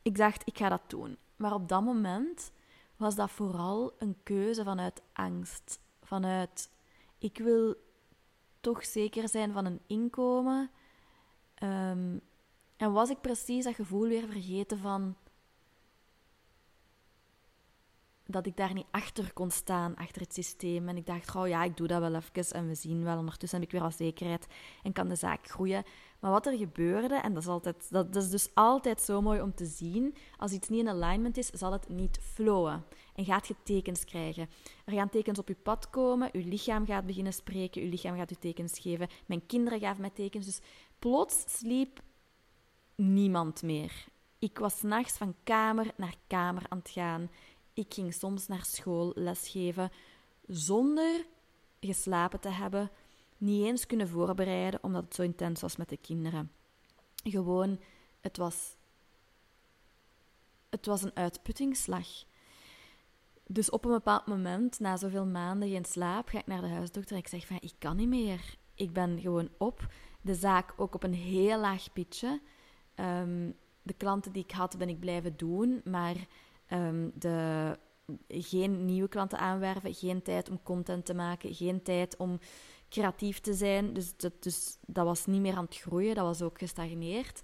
ik 0.02 0.18
dacht, 0.18 0.42
ik 0.46 0.58
ga 0.58 0.70
dat 0.70 0.82
doen. 0.88 1.18
Maar 1.36 1.54
op 1.54 1.70
dat 1.70 1.84
moment 1.84 2.52
was 3.04 3.16
dat 3.16 3.32
vooral 3.32 3.94
een 3.98 4.18
keuze 4.24 4.64
vanuit 4.64 5.02
angst. 5.14 5.80
Vanuit, 6.02 6.70
ik 7.18 7.38
wil 7.38 7.76
toch 8.60 8.86
zeker 8.86 9.30
zijn 9.30 9.52
van 9.54 9.66
een 9.66 9.80
inkomen. 9.88 10.72
Um, 11.64 12.22
en 12.78 12.92
was 12.92 13.10
ik 13.10 13.22
precies 13.22 13.64
dat 13.64 13.76
gevoel 13.76 14.08
weer 14.08 14.28
vergeten 14.28 14.78
van 14.78 15.16
dat 18.34 18.46
ik 18.46 18.58
daar 18.58 18.74
niet 18.74 18.88
achter 18.92 19.34
kon 19.34 19.52
staan, 19.52 19.96
achter 19.96 20.22
het 20.22 20.34
systeem. 20.34 20.90
En 20.90 20.98
ik 20.98 21.06
dacht, 21.06 21.36
oh 21.36 21.48
ja, 21.48 21.64
ik 21.64 21.78
doe 21.78 21.88
dat 21.88 22.00
wel 22.00 22.16
even 22.16 22.52
en 22.52 22.68
we 22.68 22.76
zien 22.76 23.04
wel. 23.04 23.18
Ondertussen 23.18 23.60
heb 23.60 23.68
ik 23.68 23.74
weer 23.74 23.84
al 23.84 23.92
zekerheid 23.92 24.48
en 24.84 24.94
kan 24.94 25.08
de 25.08 25.16
zaak 25.16 25.48
groeien. 25.48 25.84
Maar 26.20 26.32
wat 26.32 26.46
er 26.46 26.58
gebeurde, 26.58 27.16
en 27.16 27.34
dat 27.34 27.44
is, 27.44 27.50
altijd, 27.50 27.92
dat, 27.92 28.16
is 28.16 28.30
dus 28.30 28.50
altijd 28.54 29.02
zo 29.02 29.22
mooi 29.22 29.42
om 29.42 29.56
te 29.56 29.66
zien, 29.66 30.16
als 30.38 30.52
iets 30.52 30.70
niet 30.70 30.80
in 30.80 30.90
alignment 30.90 31.38
is, 31.38 31.48
zal 31.48 31.72
het 31.72 31.90
niet 31.90 32.20
flowen. 32.22 32.86
En 33.16 33.26
gaat 33.26 33.48
je 33.48 33.56
tekens 33.64 34.06
krijgen. 34.06 34.50
Er 34.86 34.94
gaan 34.94 35.10
tekens 35.10 35.40
op 35.40 35.48
je 35.48 35.56
pad 35.56 35.90
komen, 35.90 36.30
je 36.32 36.46
lichaam 36.46 36.86
gaat 36.86 37.06
beginnen 37.06 37.34
spreken, 37.34 37.82
je 37.82 37.88
lichaam 37.88 38.18
gaat 38.18 38.30
je 38.30 38.40
tekens 38.40 38.80
geven. 38.80 39.08
Mijn 39.26 39.46
kinderen 39.46 39.80
gaven 39.80 40.02
mij 40.02 40.10
tekens. 40.10 40.46
Dus 40.46 40.62
plots 41.00 41.44
sliep 41.58 42.02
niemand 42.96 43.62
meer. 43.62 44.06
Ik 44.40 44.60
was 44.60 44.82
nachts 44.82 45.18
van 45.18 45.36
kamer 45.44 45.92
naar 45.98 46.16
kamer 46.28 46.64
aan 46.70 46.78
het 46.78 46.90
gaan. 46.90 47.30
Ik 47.74 47.94
ging 47.94 48.14
soms 48.14 48.48
naar 48.48 48.66
school 48.66 49.12
lesgeven 49.16 49.92
zonder 50.48 51.26
geslapen 51.80 52.40
te 52.40 52.50
hebben, 52.50 52.92
niet 53.38 53.66
eens 53.66 53.86
kunnen 53.86 54.08
voorbereiden 54.08 54.84
omdat 54.84 55.04
het 55.04 55.16
zo 55.16 55.22
intens 55.22 55.62
was 55.62 55.76
met 55.76 55.90
de 55.90 55.98
kinderen. 55.98 56.52
Gewoon, 57.24 57.80
het 58.22 58.38
was, 58.38 58.76
het 60.70 60.86
was 60.86 61.02
een 61.02 61.16
uitputtingsslag. 61.16 62.08
Dus 63.48 63.70
op 63.70 63.86
een 63.86 63.92
bepaald 63.92 64.26
moment, 64.26 64.80
na 64.80 64.98
zoveel 64.98 65.26
maanden 65.26 65.70
geen 65.70 65.86
slaap, 65.86 66.28
ga 66.28 66.40
ik 66.40 66.48
naar 66.48 66.62
de 66.62 66.68
huisdokter 66.68 67.16
en 67.16 67.22
ik 67.22 67.28
zeg 67.28 67.48
van, 67.48 67.58
ik 67.60 67.74
kan 67.78 67.96
niet 67.96 68.08
meer. 68.08 68.58
Ik 68.76 68.94
ben 68.94 69.20
gewoon 69.20 69.50
op. 69.58 69.88
De 70.22 70.36
zaak 70.36 70.74
ook 70.78 70.96
op 70.96 71.04
een 71.04 71.14
heel 71.14 71.60
laag 71.60 71.94
pitje. 71.94 72.42
Ehm, 72.96 73.52
de 73.82 73.94
klanten 73.94 74.32
die 74.32 74.44
ik 74.44 74.52
had, 74.52 74.78
ben 74.78 74.90
ik 74.90 75.00
blijven 75.00 75.38
doen, 75.38 75.82
maar 75.84 76.16
um, 76.74 77.12
de, 77.16 77.78
geen 78.28 78.86
nieuwe 78.86 79.08
klanten 79.08 79.40
aanwerven, 79.40 79.94
geen 79.94 80.22
tijd 80.22 80.50
om 80.50 80.64
content 80.64 81.06
te 81.06 81.14
maken, 81.14 81.54
geen 81.54 81.84
tijd 81.84 82.18
om 82.18 82.40
creatief 82.90 83.40
te 83.40 83.54
zijn. 83.54 83.94
Dus 83.94 84.18
dat, 84.18 84.44
dus 84.44 84.78
dat 84.86 85.06
was 85.06 85.26
niet 85.26 85.42
meer 85.42 85.56
aan 85.56 85.66
het 85.66 85.78
groeien, 85.78 86.16
dat 86.16 86.26
was 86.26 86.42
ook 86.42 86.60
gestagneerd. 86.60 87.42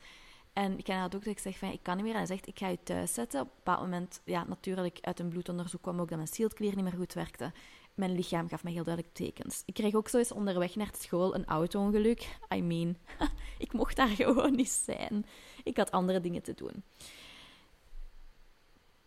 En 0.54 0.78
ik 0.78 0.86
dat 0.86 1.16
ook 1.16 1.24
dat 1.24 1.34
ik 1.34 1.40
zeg 1.40 1.58
van, 1.58 1.72
ik 1.72 1.84
kan 1.84 1.96
niet 1.96 2.04
meer. 2.04 2.14
En 2.14 2.20
hij 2.20 2.28
zegt, 2.28 2.48
ik 2.48 2.60
ga 2.60 2.68
je 2.68 2.84
thuis 2.84 3.14
zetten. 3.14 3.42
Op 3.42 3.48
een 3.48 3.54
bepaald 3.56 3.82
moment, 3.82 4.22
ja, 4.26 4.44
natuurlijk, 4.48 4.98
uit 5.02 5.20
een 5.20 5.30
bloedonderzoek 5.30 5.82
kwam 5.82 6.00
ook 6.00 6.08
dat 6.08 6.18
mijn 6.18 6.30
schildklier 6.30 6.76
niet 6.76 6.84
meer 6.84 6.94
goed 6.94 7.14
werkte. 7.14 7.52
Mijn 7.94 8.16
lichaam 8.16 8.48
gaf 8.48 8.64
me 8.64 8.72
heel 8.72 8.84
duidelijk 8.84 9.16
tekens. 9.16 9.64
Ik 9.66 9.74
kreeg 9.74 9.94
ook 9.94 10.08
zo 10.08 10.18
eens 10.18 10.32
onderweg 10.32 10.76
naar 10.76 10.92
school 10.98 11.36
een 11.36 11.46
auto-ongeluk. 11.46 12.38
I 12.56 12.62
mean, 12.62 12.98
ik 13.58 13.74
mocht 13.74 13.96
daar 13.96 14.08
gewoon 14.08 14.56
niet 14.56 14.70
zijn. 14.70 15.26
Ik 15.64 15.78
had 15.78 15.92
andere 15.92 16.22
dingen 16.22 16.44
te 16.44 16.54
doen 16.54 16.84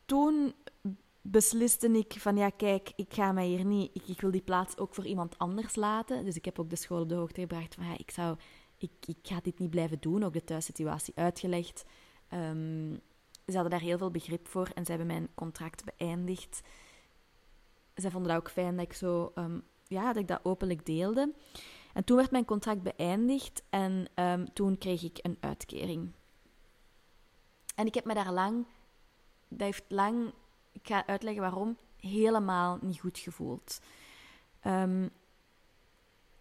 toen 0.05 0.55
besliste 1.23 1.89
ik 1.89 2.13
van 2.19 2.37
ja, 2.37 2.51
kijk, 2.51 2.93
ik 2.97 3.15
ga 3.15 3.33
mij 3.33 3.47
hier 3.47 3.65
niet, 3.65 3.91
ik, 3.95 4.09
ik, 4.09 4.21
wil 4.21 4.31
die 4.31 4.43
plaats 4.43 4.79
ook 4.79 4.95
voor 4.95 5.07
iemand 5.07 5.39
anders 5.39 5.75
laten. 5.75 6.25
Dus 6.25 6.37
ik 6.37 6.45
heb 6.45 6.59
ook 6.59 6.71
de 6.71 6.77
school 6.77 7.01
op 7.01 7.09
de 7.09 7.15
hoogte 7.15 7.41
gebracht 7.41 7.75
van 7.75 7.85
ja, 7.85 7.99
ik, 7.99 8.11
zou, 8.11 8.37
ik, 8.79 8.93
ik 9.07 9.19
ga 9.23 9.41
dit 9.43 9.59
niet 9.59 9.71
blijven 9.71 10.01
doen, 10.01 10.23
ook 10.23 10.33
de 10.33 10.45
thuissituatie 10.45 11.15
uitgelegd. 11.17 11.85
Um, 12.35 13.01
ze 13.47 13.53
hadden 13.53 13.71
daar 13.71 13.89
heel 13.89 13.99
veel 13.99 14.11
begrip 14.11 14.49
voor 14.49 14.71
en 14.75 14.85
ze 14.85 14.91
hebben 14.91 15.09
mijn 15.09 15.29
contract 15.35 15.85
beëindigd. 15.85 16.61
Zij 17.95 18.11
vonden 18.11 18.31
dat 18.33 18.41
ook 18.41 18.51
fijn 18.51 18.77
dat 18.77 18.85
ik 18.85 18.93
zo, 18.93 19.33
um, 19.35 19.63
ja, 19.87 20.07
dat 20.07 20.23
ik 20.23 20.29
dat 20.29 20.41
openlijk 20.43 20.87
deelde. 20.87 21.33
En 21.93 22.05
toen 22.05 22.17
werd 22.17 22.31
mijn 22.31 22.45
contract 22.45 22.83
beëindigd 22.83 23.63
en 23.71 24.07
um, 24.15 24.53
toen 24.53 24.79
kreeg 24.79 25.03
ik 25.03 25.19
een 25.23 25.37
uitkering. 25.41 26.13
En 27.75 27.87
ik 27.87 27.95
heb 27.95 28.05
me 28.05 28.15
daar 28.15 28.33
lang 28.33 28.67
dat 29.57 29.67
heeft 29.67 29.85
lang, 29.89 30.33
ik 30.73 30.87
ga 30.87 31.07
uitleggen 31.07 31.43
waarom, 31.43 31.77
helemaal 31.97 32.79
niet 32.81 33.01
goed 33.01 33.19
gevoeld. 33.19 33.81
Um, 34.67 35.11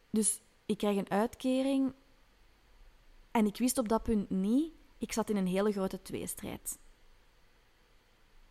dus 0.10 0.41
ik 0.65 0.77
krijg 0.77 0.98
een 0.98 1.10
uitkering 1.10 1.94
En 3.32 3.46
ik 3.46 3.58
wist 3.58 3.77
op 3.77 3.89
dat 3.89 4.03
punt 4.03 4.30
niet, 4.30 4.74
ik 4.98 5.13
zat 5.13 5.30
in 5.30 5.36
een 5.38 5.48
hele 5.48 5.72
grote 5.72 6.01
tweestrijd. 6.01 6.80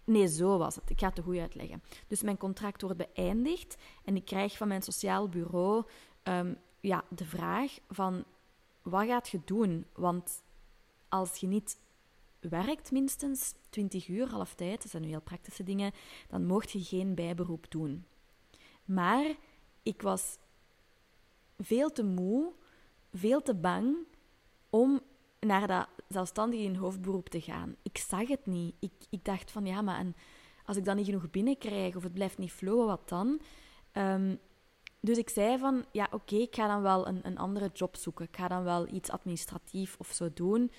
Nee, 0.04 0.28
zo 0.28 0.58
was 0.58 0.74
het. 0.74 0.90
Ik 0.90 0.98
ga 0.98 1.06
het 1.06 1.14
te 1.14 1.22
goed 1.22 1.38
uitleggen. 1.38 1.82
Dus 2.06 2.22
mijn 2.22 2.36
contract 2.36 2.82
wordt 2.82 2.96
beëindigd 2.96 3.76
en 4.04 4.16
ik 4.16 4.24
krijg 4.24 4.56
van 4.56 4.68
mijn 4.68 4.82
sociaal 4.82 5.28
bureau 5.28 5.84
ehm, 6.22 6.54
ja, 6.80 7.04
de 7.08 7.24
vraag 7.24 7.78
van 7.88 8.24
wat 8.82 9.06
gaat 9.06 9.28
je 9.28 9.40
doen? 9.44 9.86
Want 9.92 10.42
als 11.08 11.36
je 11.36 11.46
niet 11.46 11.78
werkt 12.40 12.90
minstens 12.90 13.54
20 13.70 14.08
uur, 14.08 14.28
half 14.28 14.54
tijd, 14.54 14.82
dat 14.82 14.90
zijn 14.90 15.02
nu 15.02 15.08
heel 15.08 15.20
praktische 15.20 15.62
dingen, 15.62 15.92
dan 16.28 16.46
mocht 16.46 16.70
je 16.70 16.82
geen 16.82 17.14
bijberoep 17.14 17.70
doen. 17.70 18.04
Maar 18.84 19.34
ik 19.82 20.02
was 20.02 20.38
veel 21.58 21.92
te 21.92 22.04
moe, 22.04 22.52
veel 23.12 23.42
te 23.42 23.54
bang 23.54 23.96
om 24.70 25.00
naar 25.40 25.66
dat 25.66 25.88
zelfstandig 26.08 26.60
in 26.60 26.74
hoofdberoep 26.74 27.28
te 27.28 27.40
gaan. 27.40 27.76
Ik 27.82 27.98
zag 27.98 28.28
het 28.28 28.46
niet. 28.46 28.74
Ik, 28.78 28.92
ik 29.10 29.24
dacht 29.24 29.50
van 29.50 29.66
ja, 29.66 29.82
maar 29.82 29.98
en 29.98 30.16
als 30.64 30.76
ik 30.76 30.84
dan 30.84 30.96
niet 30.96 31.06
genoeg 31.06 31.30
binnenkrijg 31.30 31.96
of 31.96 32.02
het 32.02 32.12
blijft 32.12 32.38
niet 32.38 32.52
flowen, 32.52 32.86
wat 32.86 33.08
dan? 33.08 33.40
Ehm, 33.92 34.36
dus 35.00 35.18
ik 35.18 35.28
zei 35.28 35.58
van 35.58 35.84
ja, 35.92 36.08
oké, 36.10 36.36
ik 36.36 36.54
ga 36.54 36.66
dan 36.66 36.82
wel 36.82 37.06
een, 37.06 37.20
een 37.22 37.38
andere 37.38 37.70
job 37.72 37.96
zoeken. 37.96 38.24
Ik 38.24 38.36
ga 38.36 38.48
dan 38.48 38.64
wel 38.64 38.88
iets 38.88 39.10
administratief 39.10 39.96
of 39.98 40.08
zo 40.12 40.30
doen. 40.34 40.70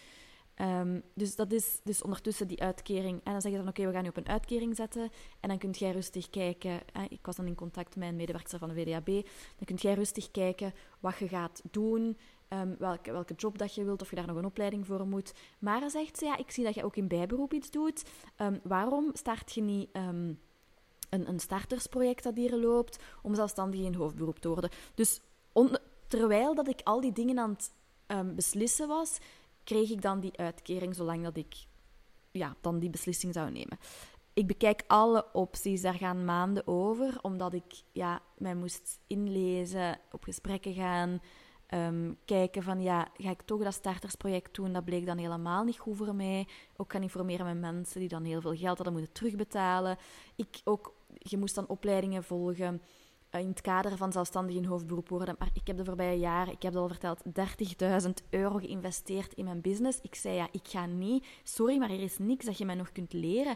Ehm, 0.61 0.99
dus 1.13 1.35
dat 1.35 1.51
is 1.51 1.79
dus 1.83 2.01
ondertussen 2.01 2.47
die 2.47 2.61
uitkering. 2.61 3.21
En 3.23 3.31
dan 3.31 3.41
zeg 3.41 3.51
je 3.51 3.57
dan, 3.57 3.67
oké, 3.67 3.85
we 3.85 3.91
gaan 3.91 4.03
je 4.03 4.09
op 4.09 4.17
een 4.17 4.27
uitkering 4.27 4.75
zetten. 4.75 5.09
En 5.39 5.49
dan 5.49 5.57
kunt 5.57 5.79
jij 5.79 5.91
rustig 5.91 6.29
kijken. 6.29 6.79
Ik 7.09 7.25
was 7.25 7.35
dan 7.35 7.47
in 7.47 7.55
contact 7.55 7.95
met 7.95 8.07
een 8.07 8.15
medewerker 8.15 8.59
van 8.59 8.69
de 8.69 8.75
VDAB. 8.75 9.05
Dan 9.05 9.65
kunt 9.65 9.81
jij 9.81 9.93
rustig 9.93 10.31
kijken 10.31 10.73
wat 10.99 11.17
je 11.17 11.27
gaat 11.27 11.61
doen. 11.71 12.17
Um, 12.49 12.75
welke, 12.79 13.11
welke 13.11 13.33
job 13.33 13.57
dat 13.57 13.75
je 13.75 13.83
wilt, 13.83 14.01
of 14.01 14.09
je 14.09 14.15
daar 14.15 14.27
nog 14.27 14.37
een 14.37 14.45
opleiding 14.45 14.85
voor 14.85 15.07
moet. 15.07 15.33
Maar 15.59 15.89
zegt 15.89 16.17
ze, 16.17 16.25
ja, 16.25 16.37
ik 16.37 16.51
zie 16.51 16.63
dat 16.63 16.75
je 16.75 16.83
ook 16.83 16.95
in 16.95 17.07
bijberoep 17.07 17.53
iets 17.53 17.71
doet. 17.71 18.03
Um, 18.37 18.59
waarom 18.63 19.09
start 19.13 19.53
je 19.53 19.61
niet 19.61 19.89
een, 19.91 20.37
een 21.09 21.39
startersproject 21.39 22.23
dat 22.23 22.35
hier 22.35 22.55
loopt, 22.55 23.03
om 23.21 23.35
zelfstandig 23.35 23.79
in 23.79 23.93
hoofdberoep 23.93 24.39
te 24.39 24.47
worden? 24.47 24.69
Dus 24.95 25.21
terwijl 26.07 26.55
dat 26.55 26.67
ik 26.67 26.81
al 26.83 27.01
die 27.01 27.11
dingen 27.11 27.39
aan 27.39 27.49
het 27.49 28.35
beslissen 28.35 28.87
was, 28.87 29.17
kreeg 29.63 29.89
ik 29.89 30.01
dan 30.01 30.19
die 30.19 30.37
uitkering 30.37 30.95
zolang 30.95 31.23
dat 31.23 31.37
ik 31.37 31.55
ja, 32.31 32.55
dan 32.61 32.79
die 32.79 32.89
beslissing 32.89 33.33
zou 33.33 33.51
nemen. 33.51 33.77
Ik 34.33 34.47
bekijk 34.47 34.83
alle 34.87 35.33
opties, 35.33 35.81
daar 35.81 35.93
gaan 35.93 36.25
maanden 36.25 36.67
over, 36.67 37.19
omdat 37.21 37.53
ik 37.53 37.83
ja, 37.91 38.21
mij 38.37 38.55
moest 38.55 38.99
inlezen, 39.07 39.99
op 40.11 40.23
gesprekken 40.23 40.73
gaan, 40.73 41.21
um, 41.73 42.17
kijken 42.25 42.63
van 42.63 42.81
ja, 42.81 43.07
ga 43.17 43.29
ik 43.29 43.41
toch 43.41 43.63
dat 43.63 43.73
startersproject 43.73 44.55
doen? 44.55 44.73
Dat 44.73 44.85
bleek 44.85 45.05
dan 45.05 45.17
helemaal 45.17 45.63
niet 45.63 45.77
goed 45.77 45.97
voor 45.97 46.15
mij. 46.15 46.47
Ook 46.75 46.91
gaan 46.91 47.01
informeren 47.01 47.45
met 47.45 47.59
mensen 47.59 47.99
die 47.99 48.09
dan 48.09 48.23
heel 48.23 48.41
veel 48.41 48.55
geld 48.55 48.77
hadden 48.77 48.93
moeten 48.93 49.13
terugbetalen. 49.13 49.97
Ik 50.35 50.61
ook, 50.63 50.93
je 51.17 51.37
moest 51.37 51.55
dan 51.55 51.67
opleidingen 51.67 52.23
volgen. 52.23 52.81
Eh, 53.31 53.41
in 53.41 53.47
het 53.47 53.61
kader 53.61 53.97
van 53.97 54.11
zelfstandig 54.11 54.55
in 54.55 54.65
hoofdberoep 54.65 55.09
worden. 55.09 55.35
Maar 55.39 55.49
ik 55.53 55.67
heb 55.67 55.77
de 55.77 55.85
voorbije 55.85 56.19
jaren, 56.19 56.53
ik 56.53 56.61
heb 56.61 56.75
al 56.75 56.87
verteld, 56.87 57.21
30.000 57.23 58.23
euro 58.29 58.57
geïnvesteerd 58.57 59.33
in 59.33 59.45
mijn 59.45 59.61
business. 59.61 59.99
Ik 60.01 60.15
zei 60.15 60.35
ja, 60.35 60.47
ik 60.51 60.67
ga 60.67 60.85
niet. 60.85 61.25
Sorry, 61.43 61.77
maar 61.77 61.89
er 61.89 62.01
is 62.01 62.17
niks 62.17 62.45
dat 62.45 62.57
je 62.57 62.65
mij 62.65 62.75
nog 62.75 62.91
kunt 62.91 63.13
leren. 63.13 63.55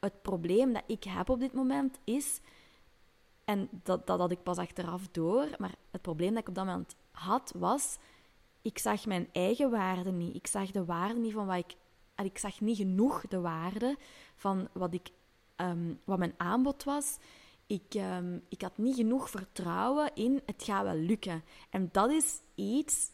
Het 0.00 0.22
probleem 0.22 0.72
dat 0.72 0.82
ik 0.86 1.04
heb 1.04 1.28
op 1.28 1.40
dit 1.40 1.52
moment 1.52 1.98
is. 2.04 2.40
En 3.44 3.68
dat, 3.82 4.06
dat 4.06 4.18
had 4.18 4.30
ik 4.30 4.42
pas 4.42 4.58
achteraf 4.58 5.08
door. 5.08 5.48
Maar 5.58 5.74
het 5.90 6.02
probleem 6.02 6.30
dat 6.30 6.40
ik 6.40 6.48
op 6.48 6.54
dat 6.54 6.64
moment 6.64 6.96
had, 7.10 7.52
was. 7.56 7.98
Ik 8.62 8.78
zag 8.78 9.06
mijn 9.06 9.28
eigen 9.32 9.70
waarde 9.70 10.12
niet. 10.12 10.34
Ik 10.34 10.46
zag 10.46 10.70
de 10.70 10.84
waarde 10.84 11.20
niet 11.20 11.32
van 11.32 11.46
wat 11.46 11.56
ik. 11.56 11.74
Ik 12.24 12.38
zag 12.38 12.60
niet 12.60 12.76
genoeg 12.76 13.26
de 13.28 13.40
waarde 13.40 13.96
van 14.34 14.68
wat, 14.72 14.94
ik, 14.94 15.10
ehm, 15.56 15.94
wat 16.04 16.18
mijn 16.18 16.34
aanbod 16.36 16.84
was 16.84 17.18
ik, 17.66 17.94
um, 17.94 18.44
ik 18.48 18.62
had 18.62 18.78
niet 18.78 18.96
genoeg 18.96 19.30
vertrouwen 19.30 20.10
in 20.14 20.42
het 20.46 20.62
gaat 20.62 20.84
wel 20.84 20.96
lukken. 20.96 21.44
En 21.70 21.88
dat 21.92 22.10
is 22.10 22.40
iets 22.54 23.10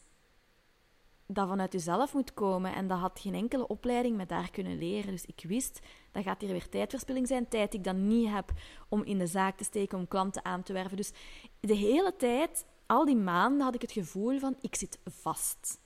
dat 1.27 1.47
vanuit 1.47 1.73
jezelf 1.73 2.13
moet 2.13 2.33
komen. 2.33 2.75
En 2.75 2.87
dat 2.87 2.99
had 2.99 3.19
geen 3.19 3.33
enkele 3.33 3.67
opleiding 3.67 4.17
me 4.17 4.25
daar 4.25 4.51
kunnen 4.51 4.77
leren. 4.77 5.11
Dus 5.11 5.25
ik 5.25 5.43
wist, 5.47 5.79
dat 6.11 6.23
gaat 6.23 6.41
hier 6.41 6.51
weer 6.51 6.69
tijdverspilling 6.69 7.27
zijn. 7.27 7.47
Tijd 7.47 7.71
die 7.71 7.79
ik 7.79 7.85
dan 7.85 8.07
niet 8.07 8.29
heb 8.29 8.51
om 8.89 9.03
in 9.03 9.17
de 9.17 9.27
zaak 9.27 9.57
te 9.57 9.63
steken, 9.63 9.97
om 9.97 10.07
klanten 10.07 10.45
aan 10.45 10.63
te 10.63 10.73
werven. 10.73 10.97
Dus 10.97 11.11
de 11.59 11.75
hele 11.75 12.15
tijd, 12.15 12.65
al 12.85 13.05
die 13.05 13.15
maanden, 13.15 13.61
had 13.61 13.75
ik 13.75 13.81
het 13.81 13.91
gevoel 13.91 14.39
van, 14.39 14.55
ik 14.61 14.75
zit 14.75 14.99
vast. 15.05 15.81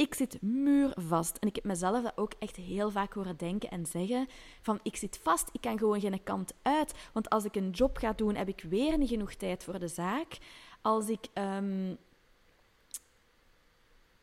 Ik 0.00 0.14
zit 0.14 0.42
muurvast. 0.42 1.36
En 1.36 1.48
ik 1.48 1.54
heb 1.54 1.64
mezelf 1.64 2.02
dat 2.02 2.16
ook 2.16 2.32
echt 2.38 2.56
heel 2.56 2.90
vaak 2.90 3.12
horen 3.12 3.36
denken 3.36 3.70
en 3.70 3.86
zeggen: 3.86 4.26
van 4.60 4.80
ik 4.82 4.96
zit 4.96 5.20
vast, 5.22 5.48
ik 5.52 5.60
kan 5.60 5.78
gewoon 5.78 6.00
geen 6.00 6.22
kant 6.22 6.52
uit. 6.62 6.94
Want 7.12 7.30
als 7.30 7.44
ik 7.44 7.54
een 7.54 7.70
job 7.70 7.96
ga 7.96 8.12
doen, 8.12 8.34
heb 8.34 8.48
ik 8.48 8.64
weer 8.68 8.98
niet 8.98 9.08
genoeg 9.08 9.34
tijd 9.34 9.64
voor 9.64 9.78
de 9.78 9.88
zaak. 9.88 10.38
Als 10.82 11.08
ik, 11.08 11.26
um, 11.34 11.96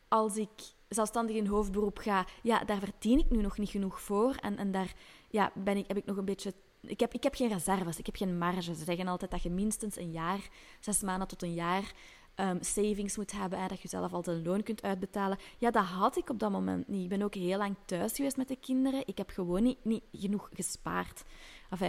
als 0.08 0.36
ik 0.36 0.50
zelfstandig 0.88 1.36
in 1.36 1.46
hoofdberoep 1.46 1.98
ga, 1.98 2.26
ja, 2.42 2.64
daar 2.64 2.78
verdien 2.78 3.18
ik 3.18 3.30
nu 3.30 3.40
nog 3.40 3.58
niet 3.58 3.70
genoeg 3.70 4.00
voor. 4.00 4.34
En, 4.34 4.56
en 4.56 4.70
daar 4.70 4.94
ja, 5.30 5.52
ben 5.54 5.76
ik, 5.76 5.88
heb 5.88 5.96
ik 5.96 6.06
nog 6.06 6.16
een 6.16 6.24
beetje 6.24 6.52
ik 6.80 7.00
heb, 7.00 7.14
ik 7.14 7.22
heb 7.22 7.34
geen 7.34 7.48
reserves, 7.48 7.98
ik 7.98 8.06
heb 8.06 8.16
geen 8.16 8.38
marge. 8.38 8.74
Ze 8.74 8.84
zeggen 8.84 9.08
altijd 9.08 9.30
dat 9.30 9.42
je 9.42 9.50
minstens 9.50 9.96
een 9.96 10.10
jaar, 10.10 10.48
zes 10.80 11.00
maanden 11.00 11.28
tot 11.28 11.42
een 11.42 11.54
jaar, 11.54 11.92
um, 12.40 12.58
savings 12.60 13.16
moet 13.16 13.32
hebben, 13.32 13.60
hè, 13.60 13.66
dat 13.66 13.80
je 13.80 13.88
zelf 13.88 14.12
altijd 14.12 14.36
een 14.36 14.44
loon 14.44 14.62
kunt 14.62 14.82
uitbetalen. 14.82 15.38
Ja, 15.58 15.70
dat 15.70 15.84
had 15.84 16.16
ik 16.16 16.30
op 16.30 16.38
dat 16.38 16.50
moment 16.50 16.88
niet. 16.88 17.02
Ik 17.02 17.08
ben 17.08 17.22
ook 17.22 17.34
heel 17.34 17.58
lang 17.58 17.76
thuis 17.84 18.12
geweest 18.12 18.36
met 18.36 18.48
de 18.48 18.56
kinderen. 18.56 19.02
Ik 19.06 19.18
heb 19.18 19.30
gewoon 19.30 19.62
niet, 19.62 19.84
niet 19.84 20.02
genoeg 20.12 20.48
gespaard. 20.52 21.22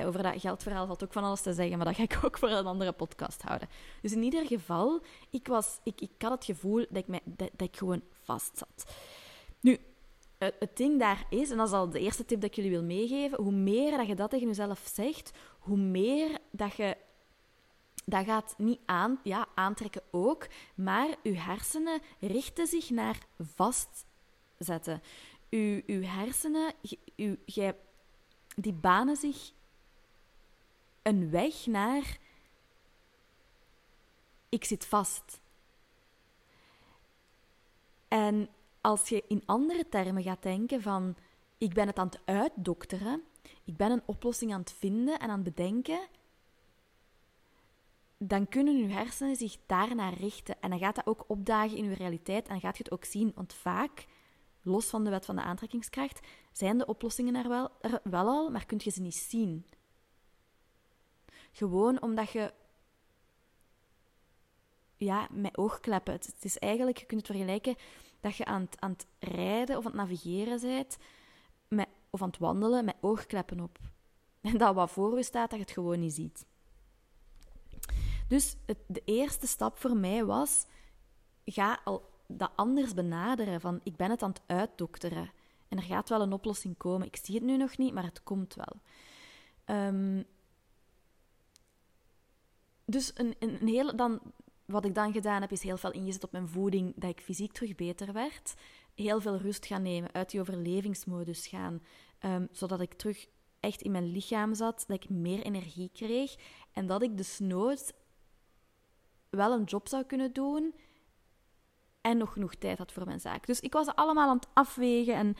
Over 0.05 0.23
dat 0.23 0.41
geldverhaal 0.41 0.87
valt 0.87 1.03
ook 1.03 1.13
van 1.13 1.23
alles 1.23 1.41
te 1.41 1.53
zeggen, 1.53 1.77
maar 1.77 1.85
dat 1.85 1.95
ga 1.95 2.03
ik 2.03 2.19
ook 2.25 2.37
voor 2.37 2.49
een 2.49 2.65
andere 2.65 2.91
podcast 2.91 3.41
houden. 3.41 3.69
Dus 4.01 4.11
in 4.11 4.23
ieder 4.23 4.45
geval, 4.45 5.01
ik, 5.29 5.47
was, 5.47 5.79
ik, 5.83 6.01
ik 6.01 6.11
had 6.17 6.31
het 6.31 6.45
gevoel 6.45 6.85
dat 6.89 6.97
ik, 6.97 7.07
mij, 7.07 7.21
dat, 7.23 7.49
dat 7.55 7.67
ik 7.67 7.77
gewoon 7.77 8.01
vast 8.23 8.57
zat. 8.57 8.95
Nu, 9.61 9.77
het 10.37 10.77
ding 10.77 10.99
daar 10.99 11.25
is, 11.29 11.51
en 11.51 11.57
dat 11.57 11.67
is 11.67 11.73
al 11.73 11.89
de 11.89 11.99
eerste 11.99 12.25
tip 12.25 12.41
dat 12.41 12.49
ik 12.49 12.55
jullie 12.55 12.71
wil 12.71 12.83
meegeven, 12.83 13.43
hoe 13.43 13.51
meer 13.51 13.97
dat 13.97 14.07
je 14.07 14.15
dat 14.15 14.29
tegen 14.29 14.47
jezelf 14.47 14.89
zegt, 14.93 15.31
hoe 15.59 15.77
meer 15.77 16.37
dat 16.51 16.75
je 16.75 16.97
dat 18.09 18.25
gaat 18.25 18.55
niet 18.57 18.79
aan, 18.85 19.19
ja, 19.23 19.47
aantrekken 19.55 20.01
ook, 20.11 20.47
maar 20.75 21.15
uw 21.23 21.35
hersenen 21.35 22.01
richten 22.19 22.67
zich 22.67 22.89
naar 22.89 23.17
vastzetten. 23.55 25.01
Uw, 25.49 25.81
uw 25.85 26.01
hersenen, 26.01 26.73
uw, 27.15 27.35
jij, 27.45 27.75
die 28.55 28.73
banen 28.73 29.15
zich 29.15 29.51
een 31.01 31.29
weg 31.29 31.65
naar 31.65 32.17
ik 34.49 34.65
zit 34.65 34.85
vast. 34.85 35.39
En 38.07 38.49
als 38.81 39.09
je 39.09 39.23
in 39.27 39.43
andere 39.45 39.89
termen 39.89 40.23
gaat 40.23 40.43
denken 40.43 40.81
van 40.81 41.15
ik 41.57 41.73
ben 41.73 41.87
het 41.87 41.97
aan 41.97 42.07
het 42.07 42.19
uitdokteren, 42.25 43.23
ik 43.63 43.77
ben 43.77 43.91
een 43.91 44.03
oplossing 44.05 44.53
aan 44.53 44.59
het 44.59 44.71
vinden 44.71 45.19
en 45.19 45.29
aan 45.29 45.43
het 45.43 45.55
bedenken, 45.55 46.07
dan 48.19 48.47
kunnen 48.47 48.75
uw 48.75 48.89
hersenen 48.89 49.35
zich 49.35 49.57
daarnaar 49.65 50.13
richten. 50.13 50.61
En 50.61 50.69
dan 50.69 50.79
gaat 50.79 50.95
dat 50.95 51.07
ook 51.07 51.23
opdagen 51.27 51.77
in 51.77 51.85
uw 51.85 51.93
realiteit 51.93 52.43
en 52.43 52.51
dan 52.51 52.59
gaat 52.59 52.77
je 52.77 52.83
het 52.83 52.91
ook 52.91 53.05
zien. 53.05 53.31
Want 53.35 53.53
vaak, 53.53 54.05
los 54.61 54.85
van 54.85 55.03
de 55.03 55.09
wet 55.09 55.25
van 55.25 55.35
de 55.35 55.41
aantrekkingskracht, 55.41 56.27
zijn 56.51 56.77
de 56.77 56.85
oplossingen 56.85 57.35
er 57.35 57.47
wel, 57.47 57.69
er 57.81 57.99
wel 58.03 58.27
al, 58.27 58.49
maar 58.49 58.65
kun 58.65 58.79
je 58.83 58.89
ze 58.89 59.01
niet 59.01 59.15
zien. 59.15 59.65
Gewoon 61.51 62.01
omdat 62.01 62.31
je 62.31 62.53
ja, 64.97 65.27
met 65.31 65.57
oogkleppen. 65.57 66.13
Het, 66.13 66.35
is 66.41 66.57
eigenlijk, 66.57 66.97
je 66.97 67.05
kunt 67.05 67.27
het 67.27 67.35
vergelijken 67.35 67.75
dat 68.19 68.35
je 68.35 68.45
aan 68.45 68.61
het, 68.61 68.79
aan 68.79 68.91
het 68.91 69.07
rijden 69.19 69.77
of 69.77 69.85
aan 69.85 69.91
het 69.91 69.99
navigeren 69.99 70.61
bent, 70.61 70.97
met, 71.67 71.87
of 72.09 72.21
aan 72.21 72.29
het 72.29 72.37
wandelen 72.37 72.85
met 72.85 72.95
oogkleppen 72.99 73.59
op. 73.59 73.77
En 74.41 74.57
dat 74.57 74.75
wat 74.75 74.91
voor 74.91 75.17
je 75.17 75.23
staat, 75.23 75.49
dat 75.49 75.59
je 75.59 75.65
het 75.65 75.73
gewoon 75.73 75.99
niet 75.99 76.13
ziet. 76.13 76.45
Dus 78.29 78.55
het, 78.65 78.77
de 78.87 79.01
eerste 79.05 79.47
stap 79.47 79.77
voor 79.77 79.97
mij 79.97 80.25
was: 80.25 80.65
ga 81.45 81.79
al 81.83 82.09
dat 82.27 82.51
anders 82.55 82.93
benaderen. 82.93 83.61
Van 83.61 83.79
ik 83.83 83.95
ben 83.95 84.09
het 84.09 84.23
aan 84.23 84.29
het 84.29 84.41
uitdokteren. 84.45 85.31
En 85.67 85.77
er 85.77 85.83
gaat 85.83 86.09
wel 86.09 86.21
een 86.21 86.33
oplossing 86.33 86.77
komen. 86.77 87.07
Ik 87.07 87.15
zie 87.15 87.35
het 87.35 87.43
nu 87.43 87.57
nog 87.57 87.77
niet, 87.77 87.93
maar 87.93 88.03
het 88.03 88.23
komt 88.23 88.55
wel. 88.55 88.81
Um, 89.77 90.25
dus 92.85 93.11
een, 93.15 93.35
een, 93.39 93.67
hele, 93.67 93.95
dan, 93.95 94.19
wat 94.65 94.85
ik 94.85 94.95
dan 94.95 95.11
gedaan 95.11 95.41
heb, 95.41 95.51
is 95.51 95.63
heel 95.63 95.77
veel 95.77 95.91
ingezet 95.91 96.23
op 96.23 96.31
mijn 96.31 96.47
voeding, 96.47 96.93
dat 96.95 97.09
ik 97.09 97.21
fysiek 97.21 97.51
terug 97.51 97.75
beter 97.75 98.13
werd. 98.13 98.53
Heel 98.95 99.21
veel 99.21 99.37
rust 99.37 99.65
gaan 99.65 99.81
nemen, 99.81 100.13
uit 100.13 100.29
die 100.29 100.39
overlevingsmodus 100.39 101.47
gaan, 101.47 101.81
um, 102.21 102.47
zodat 102.51 102.81
ik 102.81 102.93
terug 102.93 103.27
echt 103.59 103.81
in 103.81 103.91
mijn 103.91 104.11
lichaam 104.11 104.53
zat, 104.53 104.83
dat 104.87 105.03
ik 105.03 105.09
meer 105.09 105.41
energie 105.43 105.89
kreeg 105.93 106.35
en 106.73 106.87
dat 106.87 107.01
ik 107.01 107.17
dus 107.17 107.39
nooit 107.39 107.93
wel 109.29 109.53
een 109.53 109.63
job 109.63 109.87
zou 109.87 110.03
kunnen 110.03 110.33
doen 110.33 110.73
en 112.01 112.17
nog 112.17 112.33
genoeg 112.33 112.55
tijd 112.55 112.77
had 112.77 112.91
voor 112.91 113.05
mijn 113.05 113.19
zaak. 113.19 113.45
Dus 113.45 113.59
ik 113.59 113.73
was 113.73 113.87
allemaal 113.87 114.29
aan 114.29 114.35
het 114.35 114.47
afwegen 114.53 115.13
en 115.13 115.35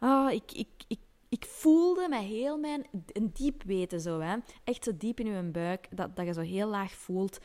oh, 0.00 0.30
ik, 0.30 0.52
ik, 0.52 0.68
ik, 0.88 1.00
ik 1.28 1.44
voelde 1.44 2.08
met 2.08 2.22
heel 2.22 2.58
mijn, 2.58 2.86
een 3.06 3.30
diep 3.32 3.62
weten 3.62 4.00
zo, 4.00 4.20
hè. 4.20 4.36
echt 4.64 4.84
zo 4.84 4.96
diep 4.96 5.20
in 5.20 5.26
je 5.26 5.42
buik, 5.42 5.88
dat, 5.90 6.16
dat 6.16 6.26
je 6.26 6.32
zo 6.32 6.40
heel 6.40 6.68
laag 6.68 6.92
voelt 6.92 7.38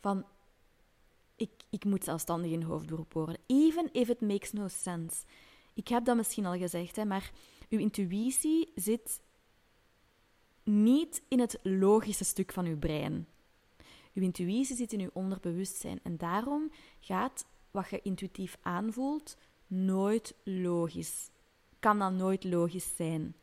van 0.00 0.24
ik, 1.36 1.50
ik 1.70 1.84
moet 1.84 2.04
zelfstandig 2.04 2.50
in 2.50 2.62
hoofdberoep 2.62 3.12
worden. 3.12 3.38
Even 3.46 3.88
if 3.92 4.08
it 4.08 4.20
makes 4.20 4.52
no 4.52 4.68
sense. 4.68 5.24
Ik 5.72 5.88
heb 5.88 6.04
dat 6.04 6.16
misschien 6.16 6.46
al 6.46 6.58
gezegd, 6.58 6.96
hè, 6.96 7.04
maar 7.04 7.32
uw 7.68 7.78
intuïtie 7.78 8.72
zit 8.74 9.22
niet 10.62 11.22
in 11.28 11.40
het 11.40 11.58
logische 11.62 12.24
stuk 12.24 12.52
van 12.52 12.66
uw 12.66 12.78
brein. 12.78 13.26
Uw 14.14 14.22
intuïtie 14.22 14.76
zit 14.76 14.92
in 14.92 15.00
uw 15.00 15.10
onderbewustzijn 15.12 16.00
en 16.02 16.16
daarom 16.16 16.70
gaat 17.00 17.46
wat 17.70 17.90
je 17.90 18.02
intuïtief 18.02 18.56
aanvoelt 18.62 19.36
nooit 19.66 20.34
logisch. 20.44 21.30
Kan 21.78 21.98
dat 21.98 22.12
nooit 22.12 22.44
logisch 22.44 22.96
zijn. 22.96 23.34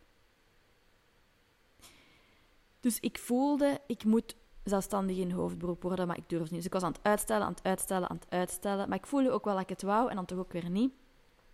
Dus 2.80 3.00
ik 3.00 3.20
voelde, 3.20 3.82
ik 3.88 4.04
moet 4.04 4.36
zelfstandig 4.64 5.18
in 5.18 5.32
hoofdberoep 5.32 5.84
worden, 5.84 6.08
maar 6.08 6.18
ik 6.18 6.30
durfde 6.30 6.54
niet. 6.54 6.64
Dus 6.64 6.66
ik 6.66 6.74
was 6.74 6.84
aan 6.84 6.92
het 6.92 7.04
uitstellen, 7.04 7.46
aan 7.46 7.54
het 7.54 7.64
uitstellen, 7.64 8.10
aan 8.10 8.16
het 8.16 8.30
uitstellen. 8.30 8.90
Maar 8.90 8.98
ik 8.98 9.06
voelde 9.06 9.32
ook 9.32 9.46
wel 9.46 9.54
dat 9.54 9.64
ik 9.64 9.70
het 9.70 9.82
wou 9.82 10.10
en 10.10 10.16
dan 10.16 10.26
toch 10.26 10.38
ook 10.38 10.52
weer 10.52 10.70
niet. 10.70 10.94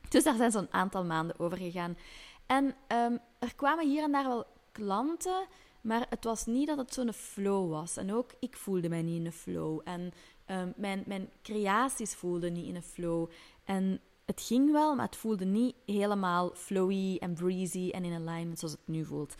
Dus 0.10 0.24
daar 0.24 0.36
zijn 0.36 0.52
zo'n 0.52 0.74
aantal 0.74 1.06
maanden 1.06 1.40
over 1.40 1.58
gegaan. 1.58 1.98
En 2.46 2.64
um, 2.66 3.20
er 3.40 3.56
kwamen 3.56 3.88
hier 3.88 4.04
en 4.04 4.12
daar 4.12 4.28
wel 4.28 4.46
klanten, 4.72 5.48
maar 5.88 6.06
het 6.10 6.24
was 6.24 6.46
niet 6.46 6.68
dat 6.68 6.78
het 6.78 6.94
zo'n 6.94 7.14
flow 7.14 7.70
was. 7.70 7.98
En 7.98 8.14
ook 8.14 8.32
ik 8.40 8.58
voelde 8.58 8.90
mij 8.90 9.02
niet 9.02 9.20
in 9.20 9.26
een 9.26 9.32
flow. 9.32 9.82
En 9.84 10.14
um, 10.48 10.74
mijn, 10.76 11.04
mijn 11.06 11.30
creaties 11.42 12.16
voelden 12.16 12.54
niet 12.54 12.66
in 12.66 12.76
een 12.76 12.84
flow. 12.84 13.30
En 13.64 14.00
het 14.26 14.42
ging 14.42 14.72
wel, 14.72 14.96
maar 14.96 15.06
het 15.06 15.16
voelde 15.16 15.46
niet 15.46 15.76
helemaal 15.86 16.52
flowy 16.56 17.18
en 17.18 17.34
breezy 17.34 17.90
en 17.90 18.04
in 18.04 18.14
alignment 18.14 18.60
zoals 18.60 18.74
het 18.74 18.88
nu 18.88 19.06
voelt. 19.06 19.36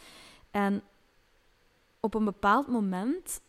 En 0.52 0.84
op 2.00 2.14
een 2.14 2.26
bepaald 2.26 2.68
moment 2.68 3.42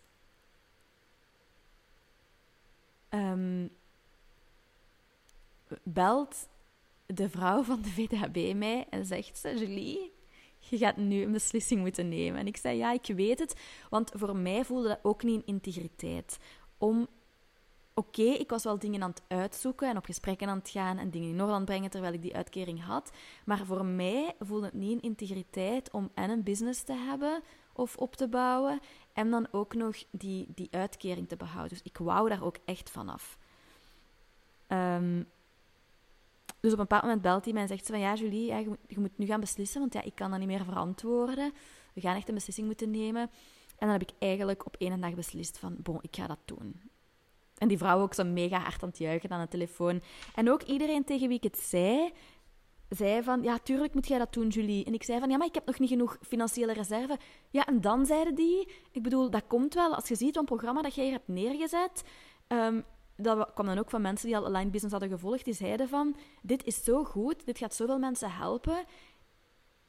um, 3.10 3.70
belt 5.82 6.48
de 7.06 7.30
vrouw 7.30 7.62
van 7.62 7.82
de 7.82 7.88
VDHB 7.88 8.54
mij 8.54 8.86
en 8.90 9.06
zegt 9.06 9.38
ze, 9.38 9.58
Julie, 9.58 10.12
je 10.70 10.78
gaat 10.78 10.96
nu 10.96 11.22
een 11.22 11.32
beslissing 11.32 11.80
moeten 11.80 12.08
nemen. 12.08 12.40
En 12.40 12.46
ik 12.46 12.56
zei, 12.56 12.76
ja, 12.76 12.92
ik 12.92 13.06
weet 13.06 13.38
het, 13.38 13.54
want 13.90 14.10
voor 14.14 14.36
mij 14.36 14.64
voelde 14.64 14.88
dat 14.88 14.98
ook 15.02 15.22
niet 15.22 15.36
een 15.36 15.54
integriteit. 15.54 16.38
Om, 16.78 17.06
oké, 17.94 18.22
ik 18.22 18.50
was 18.50 18.64
wel 18.64 18.78
dingen 18.78 19.02
aan 19.02 19.10
het 19.10 19.22
uitzoeken 19.28 19.88
en 19.88 19.96
op 19.96 20.04
gesprekken 20.04 20.48
aan 20.48 20.58
het 20.58 20.70
gaan 20.70 20.98
en 20.98 21.10
dingen 21.10 21.28
in 21.28 21.36
Noord 21.36 21.64
brengen 21.64 21.90
terwijl 21.90 22.12
ik 22.12 22.22
die 22.22 22.36
uitkering 22.36 22.84
had, 22.84 23.10
maar 23.44 23.66
voor 23.66 23.84
mij 23.84 24.34
voelde 24.40 24.64
het 24.64 24.74
niet 24.74 24.92
een 24.92 25.00
integriteit 25.00 25.90
om 25.90 26.10
en 26.14 26.30
een 26.30 26.42
business 26.42 26.82
te 26.82 26.94
hebben 26.94 27.42
of 27.72 27.96
op 27.96 28.16
te 28.16 28.28
bouwen 28.28 28.80
en 29.12 29.30
dan 29.30 29.46
ook 29.50 29.74
nog 29.74 29.96
die, 30.10 30.46
die 30.54 30.68
uitkering 30.70 31.28
te 31.28 31.36
behouden. 31.36 31.68
Dus 31.68 31.82
ik 31.82 31.98
wou 31.98 32.28
daar 32.28 32.42
ook 32.42 32.56
echt 32.64 32.90
vanaf. 32.90 33.38
Um, 34.68 35.26
dus 36.60 36.72
op 36.72 36.78
een 36.78 36.84
bepaald 36.84 37.02
moment 37.02 37.22
belt 37.22 37.44
hij 37.44 37.52
mij 37.52 37.62
en 37.62 37.68
zegt 37.68 37.86
ze 37.86 37.92
van 37.92 38.00
ja, 38.00 38.14
Julie, 38.14 38.46
je, 38.86 38.98
moet, 38.98 39.18
nu 39.18 39.26
gaan 39.26 39.40
beslissen, 39.40 39.80
want 39.80 39.92
ja, 39.92 40.02
ik 40.02 40.14
kan 40.14 40.30
dat 40.30 40.38
niet 40.38 40.48
meer 40.48 40.64
verantwoorden. 40.64 41.52
We 41.94 42.00
gaan 42.00 42.16
echt 42.16 42.28
een 42.28 42.34
beslissing 42.34 42.66
moeten 42.66 42.90
nemen. 42.90 43.22
En 43.78 43.86
dan 43.86 43.90
heb 43.90 44.02
ik 44.02 44.10
eigenlijk 44.18 44.66
op 44.66 44.76
één 44.78 45.00
dag 45.00 45.14
beslist 45.14 45.58
van, 45.58 45.76
bon, 45.78 45.98
ik 46.00 46.16
ga 46.16 46.26
dat 46.26 46.38
doen. 46.44 46.80
En 47.58 47.68
die 47.68 47.78
vrouw 47.78 48.00
ook 48.00 48.14
zo 48.14 48.24
mega 48.24 48.58
hard 48.58 48.82
aan 48.82 48.88
het 48.88 48.98
juichen 48.98 49.30
aan 49.30 49.40
de 49.40 49.48
telefoon. 49.48 50.02
En 50.34 50.50
ook 50.50 50.62
iedereen 50.62 51.04
tegen 51.04 51.28
wie 51.28 51.36
ik 51.36 51.42
het 51.42 51.58
zei, 51.58 52.12
zei 52.88 53.22
van, 53.22 53.42
ja, 53.42 53.58
tuurlijk 53.58 53.94
moet 53.94 54.08
jij 54.08 54.18
dat 54.18 54.32
doen, 54.32 54.48
Julie. 54.48 54.84
En 54.84 54.94
ik 54.94 55.02
zei 55.02 55.20
van, 55.20 55.30
ja, 55.30 55.36
maar 55.36 55.46
ik 55.46 55.54
heb 55.54 55.66
nog 55.66 55.78
niet 55.78 55.88
genoeg 55.88 56.18
financiële 56.20 56.72
reserve. 56.72 57.18
Ja, 57.50 57.66
en 57.66 57.80
dan 57.80 58.06
zeiden 58.06 58.34
die, 58.34 58.68
ik 58.92 59.02
bedoel, 59.02 59.30
dat 59.30 59.46
komt 59.46 59.74
wel. 59.74 59.94
Als 59.94 60.08
je 60.08 60.14
ziet 60.14 60.34
wat 60.34 60.44
programma 60.44 60.82
dat 60.82 60.94
jij 60.94 61.04
hier 61.04 61.12
hebt 61.12 61.28
neergezet, 61.28 62.04
um, 62.48 62.84
dat 63.20 63.50
kwam 63.54 63.66
dan 63.66 63.78
ook 63.78 63.90
van 63.90 64.02
mensen 64.02 64.26
die 64.26 64.36
al 64.36 64.44
online 64.44 64.70
business 64.70 64.92
hadden 64.92 65.18
gevolgd, 65.18 65.44
die 65.44 65.54
zeiden 65.54 65.88
van, 65.88 66.16
dit 66.42 66.64
is 66.64 66.84
zo 66.84 67.04
goed, 67.04 67.46
dit 67.46 67.58
gaat 67.58 67.74
zoveel 67.74 67.98
mensen 67.98 68.30
helpen. 68.30 68.84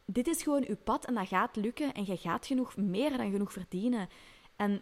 Dit 0.06 0.28
is 0.28 0.44
gewoon 0.44 0.66
uw 0.68 0.78
pad 0.84 1.06
en 1.06 1.14
dat 1.14 1.28
gaat 1.28 1.56
lukken 1.56 1.94
en 1.94 2.06
je 2.06 2.18
gaat 2.18 2.46
genoeg, 2.46 2.78
meer 2.78 3.18
dan 3.18 3.32
genoeg 3.32 3.54
verdienen. 3.54 4.10
En 4.56 4.82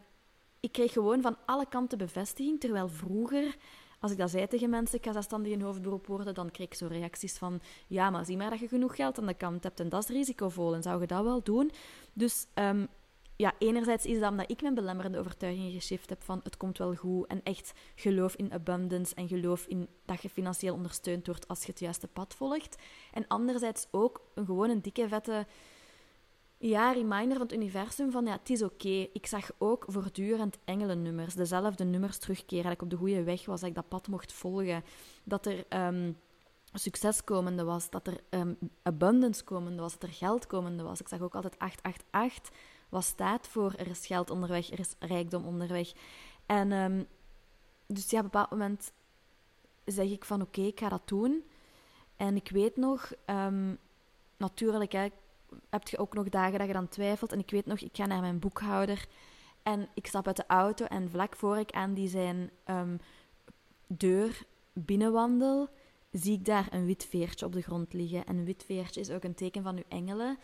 ik 0.60 0.72
kreeg 0.72 0.94
gewoon 0.94 1.22
van 1.22 1.38
alle 1.46 1.66
kanten 1.70 1.98
bevestiging, 1.98 2.60
terwijl 2.60 2.88
vroeger 2.90 3.58
als 4.00 4.12
ik 4.12 4.18
dat 4.18 4.30
zei 4.30 4.48
tegen 4.48 4.70
mensen, 4.70 4.98
ik 4.98 5.06
ga 5.06 5.12
zelfstandig 5.12 5.52
in 5.52 5.62
hoofdberoep 5.62 6.08
worden, 6.08 6.34
dan 6.34 6.52
kreeg 6.52 6.68
ik 6.68 6.74
zo 6.74 6.88
reacties 6.88 7.38
van, 7.38 7.62
ja, 7.88 8.10
maar 8.10 8.26
zie 8.26 8.38
maar 8.38 8.50
dat 8.50 8.60
je 8.60 8.68
genoeg 8.68 8.96
geld 8.96 9.20
aan 9.20 9.26
de 9.26 9.34
kant 9.34 9.64
hebt 9.64 9.80
en 9.80 9.90
dat 9.90 10.04
is 10.04 10.10
risicovol 10.10 10.76
en 10.76 10.82
zou 10.82 11.02
je 11.02 11.08
dat 11.08 11.24
wel 11.24 11.44
doen? 11.44 11.72
Dus 12.14 12.48
um, 12.54 12.88
ja, 13.38 13.54
enerzijds 13.60 14.06
is 14.06 14.20
dat 14.20 14.32
omdat 14.32 14.52
ik 14.52 14.62
mijn 14.62 14.74
belemmerende 14.74 15.20
overtuigingen 15.20 15.72
geshift 15.72 16.10
heb 16.10 16.24
van 16.24 16.40
het 16.44 16.58
komt 16.58 16.78
wel 16.78 16.96
goed 16.96 17.28
en 17.28 17.44
echt 17.44 17.74
geloof 17.96 18.36
in 18.36 18.54
abundance 18.54 19.16
en 19.16 19.28
geloof 19.28 19.66
in 19.66 19.88
dat 20.06 20.22
je 20.22 20.30
financieel 20.30 20.74
ondersteund 20.74 21.26
wordt 21.28 21.48
als 21.48 21.62
je 21.62 21.72
het 21.72 21.80
juiste 21.80 22.08
pad 22.08 22.34
volgt. 22.34 22.76
En 23.14 23.28
anderzijds 23.28 23.88
ook 23.92 24.22
een 24.36 24.46
gewoon 24.46 24.70
een 24.70 24.82
dikke 24.82 25.08
vette 25.08 25.46
ja, 26.58 26.92
reminder 26.92 27.38
van 27.38 27.42
het 27.42 27.54
universum 27.54 28.12
van 28.12 28.26
ja, 28.26 28.32
het 28.32 28.50
is 28.50 28.64
oké. 28.64 29.08
Ik 29.14 29.26
zag 29.26 29.52
ook 29.58 29.86
voortdurend 29.88 30.58
engelennummers, 30.66 31.34
dezelfde 31.34 31.84
nummers 31.84 32.18
terugkeren, 32.18 32.64
dat 32.64 32.74
ik 32.74 32.82
op 32.82 32.90
de 32.90 32.96
goede 32.96 33.24
weg 33.24 33.46
was, 33.46 33.60
dat 33.60 33.70
ik 33.70 33.76
dat 33.76 33.88
pad 33.88 34.08
mocht 34.08 34.34
volgen, 34.34 34.84
dat 35.24 35.46
er 35.46 35.66
um, 35.70 36.18
succes 36.74 37.24
komende 37.24 37.64
was, 37.64 37.90
dat 37.90 38.08
er 38.08 38.20
um, 38.30 38.58
abundance 38.84 39.44
komende 39.44 39.82
was, 39.82 39.94
dat 39.94 40.04
er 40.04 40.16
geld 40.16 40.48
komende 40.48 40.84
was. 40.84 41.00
Ik 41.00 41.08
zag 41.08 41.22
ook 41.22 41.36
altijd 41.36 41.60
888 41.60 42.54
wat 42.90 43.04
staat 43.04 43.48
voor 43.48 43.74
er 43.74 43.88
is 43.88 44.06
geld 44.06 44.30
onderweg, 44.30 44.72
er 44.72 44.80
is 44.80 44.96
rijkdom 45.00 45.46
onderweg. 45.46 45.94
En 46.46 46.72
um, 46.72 47.08
dus 47.88 48.10
ja, 48.10 48.18
op 48.18 48.24
een 48.24 48.32
bepaald 48.32 48.50
moment 48.50 48.92
zeg 49.86 50.10
ik 50.10 50.26
van 50.26 50.42
oké, 50.42 50.62
ik 50.62 50.80
ga 50.80 50.90
dat 50.90 51.08
doen. 51.08 51.44
En 52.16 52.36
ik 52.36 52.50
weet 52.50 52.76
nog, 52.76 53.12
um, 53.26 53.78
natuurlijk 54.38 54.92
hè, 54.92 55.08
heb 55.70 55.88
je 55.88 55.98
ook 55.98 56.14
nog 56.14 56.30
dagen 56.30 56.60
dat 56.60 56.68
je 56.68 56.74
dan 56.74 56.88
twijfelt. 56.88 57.32
En 57.32 57.40
ik 57.40 57.50
weet 57.50 57.66
nog, 57.66 57.80
ik 57.80 57.96
ga 57.96 58.06
naar 58.06 58.22
mijn 58.22 58.40
boekhouder 58.40 59.08
en 59.64 59.90
ik 59.94 60.08
stap 60.08 60.28
uit 60.28 60.36
de 60.36 60.48
auto 60.48 60.86
en 60.86 61.10
vlak 61.10 61.36
voor 61.36 61.58
ik 61.58 61.72
aan 61.72 61.94
die 61.94 62.08
zijn 62.08 62.50
um, 62.66 63.00
deur 63.88 64.46
binnenwandel, 64.74 65.70
zie 66.12 66.34
ik 66.34 66.46
daar 66.46 66.68
een 66.72 66.86
wit 66.86 67.06
veertje 67.06 67.46
op 67.46 67.54
de 67.54 67.62
grond 67.62 67.94
liggen. 67.94 68.26
En 68.26 68.38
een 68.38 68.46
wit 68.46 68.64
veertje 68.64 69.00
is 69.00 69.10
ook 69.10 69.24
een 69.24 69.36
teken 69.36 69.64
van 69.64 69.76
uw 69.78 69.84
engelen. 69.88 70.38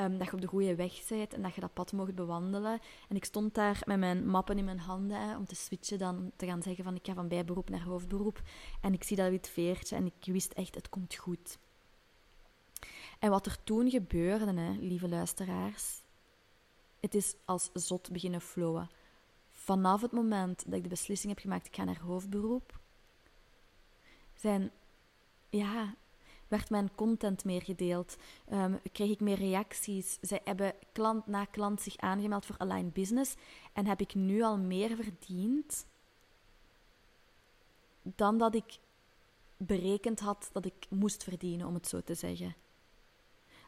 Um, 0.00 0.18
dat 0.18 0.26
je 0.26 0.32
op 0.32 0.40
de 0.40 0.46
goede 0.46 0.74
weg 0.74 1.08
bent 1.08 1.34
en 1.34 1.42
dat 1.42 1.54
je 1.54 1.60
dat 1.60 1.72
pad 1.72 1.92
mocht 1.92 2.14
bewandelen. 2.14 2.80
En 3.08 3.16
ik 3.16 3.24
stond 3.24 3.54
daar 3.54 3.82
met 3.84 3.98
mijn 3.98 4.26
mappen 4.26 4.58
in 4.58 4.64
mijn 4.64 4.78
handen 4.78 5.36
om 5.36 5.46
te 5.46 5.54
switchen, 5.54 5.98
dan 5.98 6.32
te 6.36 6.46
gaan 6.46 6.62
zeggen 6.62 6.84
van 6.84 6.94
ik 6.94 7.06
ga 7.06 7.14
van 7.14 7.28
bijberoep 7.28 7.68
naar 7.68 7.82
hoofdberoep. 7.82 8.42
En 8.80 8.92
ik 8.92 9.02
zie 9.02 9.16
dat 9.16 9.30
wit 9.30 9.48
veertje 9.48 9.96
en 9.96 10.06
ik 10.06 10.32
wist 10.32 10.52
echt, 10.52 10.74
het 10.74 10.88
komt 10.88 11.14
goed. 11.14 11.58
En 13.18 13.30
wat 13.30 13.46
er 13.46 13.62
toen 13.64 13.90
gebeurde, 13.90 14.60
hè, 14.60 14.72
lieve 14.72 15.08
luisteraars, 15.08 16.02
het 17.00 17.14
is 17.14 17.34
als 17.44 17.70
zot 17.72 18.12
beginnen 18.12 18.40
flowen. 18.40 18.90
Vanaf 19.50 20.00
het 20.00 20.12
moment 20.12 20.64
dat 20.64 20.74
ik 20.74 20.82
de 20.82 20.88
beslissing 20.88 21.32
heb 21.32 21.42
gemaakt, 21.42 21.66
ik 21.66 21.74
ga 21.74 21.84
naar 21.84 22.00
hoofdberoep, 22.00 22.78
zijn, 24.34 24.70
ja, 25.48 25.94
werd 26.50 26.70
mijn 26.70 26.94
content 26.94 27.44
meer 27.44 27.62
gedeeld, 27.62 28.16
um, 28.52 28.80
kreeg 28.92 29.10
ik 29.10 29.20
meer 29.20 29.38
reacties. 29.38 30.18
Zij 30.20 30.40
hebben 30.44 30.74
klant 30.92 31.26
na 31.26 31.44
klant 31.44 31.80
zich 31.80 31.96
aangemeld 31.96 32.46
voor 32.46 32.58
Align 32.58 32.90
Business 32.92 33.34
en 33.72 33.86
heb 33.86 34.00
ik 34.00 34.14
nu 34.14 34.42
al 34.42 34.58
meer 34.58 34.96
verdiend 34.96 35.86
dan 38.02 38.38
dat 38.38 38.54
ik 38.54 38.78
berekend 39.56 40.20
had 40.20 40.50
dat 40.52 40.64
ik 40.64 40.86
moest 40.88 41.24
verdienen, 41.24 41.66
om 41.66 41.74
het 41.74 41.88
zo 41.88 42.00
te 42.00 42.14
zeggen. 42.14 42.54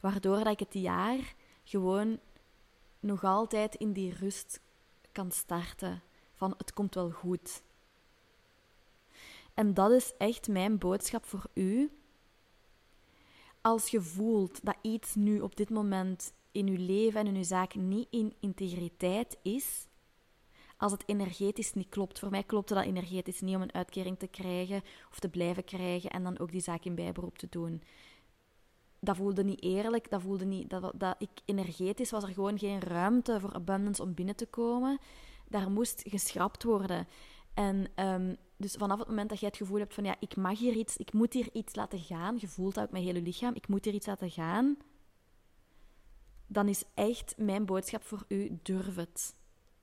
Waardoor 0.01 0.37
dat 0.37 0.53
ik 0.53 0.59
het 0.59 0.75
jaar 0.75 1.35
gewoon 1.65 2.19
nog 3.01 3.25
altijd 3.25 3.75
in 3.75 3.93
die 3.93 4.15
rust 4.15 4.61
kan 5.13 5.31
starten 5.31 6.03
van 6.35 6.55
het 6.57 6.73
komt 6.73 6.95
wel 6.95 7.11
goed. 7.11 7.63
En 9.55 9.75
dat 9.75 9.91
is 9.91 10.13
echt 10.19 10.49
mijn 10.49 10.79
boodschap 10.79 11.25
voor 11.25 11.45
u 11.55 11.91
als 13.63 13.89
je 13.89 14.01
voelt 14.01 14.65
dat 14.65 14.77
iets 14.83 15.15
nu 15.15 15.41
op 15.41 15.57
dit 15.57 15.71
moment 15.71 16.33
in 16.53 16.67
je 16.67 16.79
leven 16.79 17.21
en 17.21 17.27
in 17.27 17.35
je 17.35 17.45
zaak 17.45 17.75
niet 17.75 18.07
in 18.11 18.35
integriteit 18.41 19.39
is, 19.43 19.87
als 20.77 20.93
het 20.93 21.03
energetisch 21.07 21.73
niet 21.73 21.89
klopt. 21.89 22.19
Voor 22.19 22.31
mij 22.31 22.43
klopte 22.43 22.75
dat 22.75 22.85
energetisch 22.85 23.41
niet 23.41 23.55
om 23.57 23.63
een 23.63 23.75
uitkering 23.75 24.19
te 24.19 24.27
krijgen 24.27 24.83
of 25.11 25.19
te 25.19 25.29
blijven 25.29 25.65
krijgen 25.65 26.11
en 26.11 26.23
dan 26.23 26.39
ook 26.39 26.53
die 26.53 26.61
zaak 26.61 26.85
in 26.85 26.95
bijberoep 26.95 27.39
te 27.39 27.47
doen. 27.51 27.83
Dat 29.01 29.17
voelde 29.17 29.45
niet 29.45 29.63
eerlijk, 29.63 30.11
dat 30.11 30.23
voelde 30.23 30.45
niet 30.45 30.71
dat, 30.71 30.93
dat 30.95 31.15
ik 31.19 31.31
energetisch 31.45 32.11
was 32.11 32.23
er 32.23 32.33
gewoon 32.33 32.59
geen 32.59 32.81
ruimte 32.81 33.41
voor 33.41 33.53
abundance 33.53 34.03
om 34.03 34.15
binnen 34.15 34.37
te 34.37 34.47
komen. 34.47 34.99
Daar 35.49 35.71
moest 35.71 36.03
geschrapt 36.07 36.63
worden. 36.63 37.09
En 37.55 37.87
um, 37.97 38.37
dus 38.63 38.75
vanaf 38.75 38.99
het 38.99 39.09
moment 39.09 39.29
dat 39.29 39.41
jij 39.41 39.49
het 39.49 39.57
gevoel 39.57 39.79
hebt 39.79 39.95
van 39.95 40.05
ja, 40.05 40.17
ik 40.21 40.37
mag 40.37 40.59
hier 40.59 40.75
iets, 40.75 40.97
ik 40.97 41.13
moet 41.13 41.33
hier 41.33 41.49
iets 41.53 41.75
laten 41.75 41.99
gaan, 41.99 42.37
je 42.39 42.49
voelt 42.49 42.75
dat 42.75 42.83
uit 42.83 42.93
mijn 42.93 43.05
hele 43.05 43.23
lichaam, 43.23 43.55
ik 43.55 43.69
moet 43.69 43.85
hier 43.85 43.95
iets 43.95 44.07
laten 44.07 44.31
gaan, 44.31 44.77
dan 46.47 46.69
is 46.69 46.85
echt 46.95 47.35
mijn 47.37 47.67
boodschap 47.67 48.03
voor 48.03 48.25
u, 48.29 48.59
durf 48.63 48.97
het. 48.97 49.35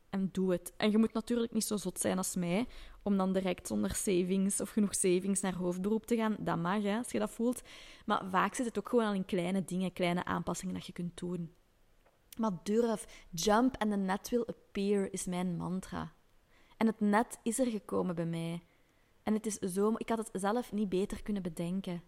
En 0.09 0.29
doe 0.31 0.51
het. 0.51 0.73
En 0.77 0.91
je 0.91 0.97
moet 0.97 1.13
natuurlijk 1.13 1.53
niet 1.53 1.65
zo 1.65 1.77
zot 1.77 1.99
zijn 1.99 2.17
als 2.17 2.35
mij, 2.35 2.67
om 3.03 3.17
dan 3.17 3.33
direct 3.33 3.67
zonder 3.67 3.95
savings 3.95 4.61
of 4.61 4.69
genoeg 4.69 4.95
savings 4.95 5.41
naar 5.41 5.55
hoofdberoep 5.55 6.05
te 6.05 6.15
gaan. 6.15 6.35
Dat 6.39 6.57
mag, 6.57 6.83
hè, 6.83 6.97
als 6.97 7.11
je 7.11 7.19
dat 7.19 7.31
voelt. 7.31 7.61
Maar 8.05 8.25
vaak 8.29 8.55
zit 8.55 8.65
het 8.65 8.77
ook 8.77 8.89
gewoon 8.89 9.05
al 9.05 9.13
in 9.13 9.25
kleine 9.25 9.63
dingen, 9.63 9.93
kleine 9.93 10.25
aanpassingen 10.25 10.73
dat 10.73 10.85
je 10.85 10.93
kunt 10.93 11.17
doen. 11.17 11.53
Maar 12.37 12.51
durf. 12.63 13.25
Jump 13.29 13.77
and 13.77 13.91
the 13.91 13.97
net 13.97 14.29
will 14.29 14.43
appear 14.45 15.11
is 15.11 15.25
mijn 15.25 15.57
mantra. 15.57 16.13
En 16.77 16.87
het 16.87 16.99
net 16.99 17.39
is 17.43 17.59
er 17.59 17.67
gekomen 17.67 18.15
bij 18.15 18.25
mij. 18.25 18.61
En 19.29 19.35
het 19.35 19.45
is 19.45 19.55
zo... 19.73 19.93
Ik 19.97 20.09
had 20.09 20.17
het 20.17 20.29
zelf 20.33 20.71
niet 20.71 20.89
beter 20.89 21.23
kunnen 21.23 21.43
bedenken. 21.43 22.01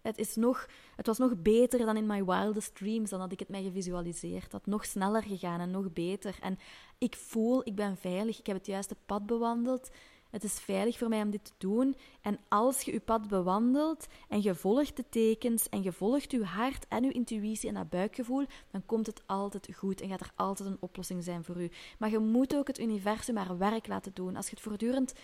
Het, 0.00 0.18
is 0.18 0.34
nog, 0.34 0.66
het 0.96 1.06
was 1.06 1.18
nog 1.18 1.36
beter 1.36 1.78
dan 1.78 1.96
in 1.96 2.06
my 2.06 2.24
wildest 2.24 2.74
dreams, 2.74 3.10
dan 3.10 3.20
had 3.20 3.32
ik 3.32 3.38
het 3.38 3.48
mij 3.48 3.62
gevisualiseerd 3.62 4.52
had. 4.52 4.66
Nog 4.66 4.84
sneller 4.84 5.22
gegaan 5.22 5.60
en 5.60 5.70
nog 5.70 5.92
beter. 5.92 6.36
En 6.40 6.58
ik 6.98 7.16
voel, 7.16 7.60
ik 7.64 7.74
ben 7.74 7.96
veilig, 7.96 8.38
ik 8.38 8.46
heb 8.46 8.56
het 8.56 8.66
juiste 8.66 8.96
pad 9.06 9.26
bewandeld. 9.26 9.90
Het 10.30 10.44
is 10.44 10.60
veilig 10.60 10.98
voor 10.98 11.08
mij 11.08 11.22
om 11.22 11.30
dit 11.30 11.44
te 11.44 11.52
doen. 11.58 11.96
En 12.20 12.38
als 12.48 12.82
je 12.82 12.92
je 12.92 13.00
pad 13.00 13.28
bewandelt 13.28 14.06
en 14.28 14.42
je 14.42 14.54
volgt 14.54 14.96
de 14.96 15.04
tekens 15.08 15.68
en 15.68 15.82
je 15.82 15.92
volgt 15.92 16.30
je 16.30 16.44
hart 16.44 16.88
en 16.88 17.04
je 17.04 17.12
intuïtie 17.12 17.68
en 17.68 17.74
dat 17.74 17.90
buikgevoel, 17.90 18.46
dan 18.70 18.86
komt 18.86 19.06
het 19.06 19.22
altijd 19.26 19.68
goed 19.74 20.00
en 20.00 20.08
gaat 20.08 20.20
er 20.20 20.32
altijd 20.36 20.68
een 20.68 20.80
oplossing 20.80 21.24
zijn 21.24 21.44
voor 21.44 21.62
u. 21.62 21.70
Maar 21.98 22.10
je 22.10 22.18
moet 22.18 22.56
ook 22.56 22.66
het 22.66 22.80
universum 22.80 23.34
maar 23.34 23.58
werk 23.58 23.86
laten 23.86 24.14
doen. 24.14 24.36
Als 24.36 24.46
je 24.46 24.54
het 24.54 24.64
voortdurend 24.64 25.14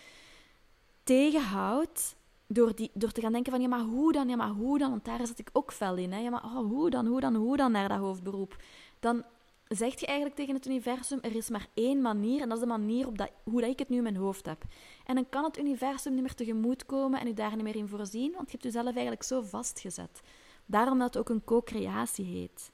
tegenhoudt, 1.08 2.16
door, 2.46 2.74
die, 2.74 2.90
door 2.94 3.12
te 3.12 3.20
gaan 3.20 3.32
denken 3.32 3.52
van, 3.52 3.60
ja, 3.60 3.68
maar 3.68 3.80
hoe 3.80 4.12
dan, 4.12 4.28
ja, 4.28 4.36
maar 4.36 4.48
hoe 4.48 4.78
dan? 4.78 4.90
Want 4.90 5.04
daar 5.04 5.26
zit 5.26 5.38
ik 5.38 5.50
ook 5.52 5.72
fel 5.72 5.96
in. 5.96 6.12
Hè? 6.12 6.18
Ja, 6.18 6.30
maar 6.30 6.44
oh, 6.44 6.66
hoe 6.66 6.90
dan, 6.90 7.06
hoe 7.06 7.20
dan, 7.20 7.34
hoe 7.34 7.56
dan 7.56 7.72
naar 7.72 7.88
dat 7.88 7.98
hoofdberoep? 7.98 8.56
Dan 9.00 9.24
zeg 9.68 10.00
je 10.00 10.06
eigenlijk 10.06 10.36
tegen 10.36 10.54
het 10.54 10.66
universum, 10.66 11.18
er 11.22 11.36
is 11.36 11.48
maar 11.48 11.66
één 11.74 12.00
manier 12.00 12.40
en 12.40 12.48
dat 12.48 12.58
is 12.58 12.62
de 12.64 12.70
manier 12.70 13.06
op 13.06 13.18
dat, 13.18 13.30
hoe 13.42 13.60
dat 13.60 13.70
ik 13.70 13.78
het 13.78 13.88
nu 13.88 13.96
in 13.96 14.02
mijn 14.02 14.16
hoofd 14.16 14.46
heb. 14.46 14.64
En 15.06 15.14
dan 15.14 15.28
kan 15.28 15.44
het 15.44 15.58
universum 15.58 16.12
niet 16.12 16.22
meer 16.22 16.34
tegemoet 16.34 16.86
komen 16.86 17.20
en 17.20 17.26
u 17.26 17.34
daar 17.34 17.54
niet 17.54 17.64
meer 17.64 17.76
in 17.76 17.88
voorzien, 17.88 18.32
want 18.32 18.50
je 18.50 18.52
hebt 18.52 18.62
jezelf 18.62 18.92
eigenlijk 18.92 19.22
zo 19.22 19.42
vastgezet. 19.42 20.20
Daarom 20.66 20.98
dat 20.98 21.06
het 21.06 21.16
ook 21.16 21.28
een 21.28 21.44
co-creatie 21.44 22.24
heet. 22.24 22.72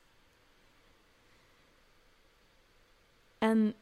En 3.39 3.75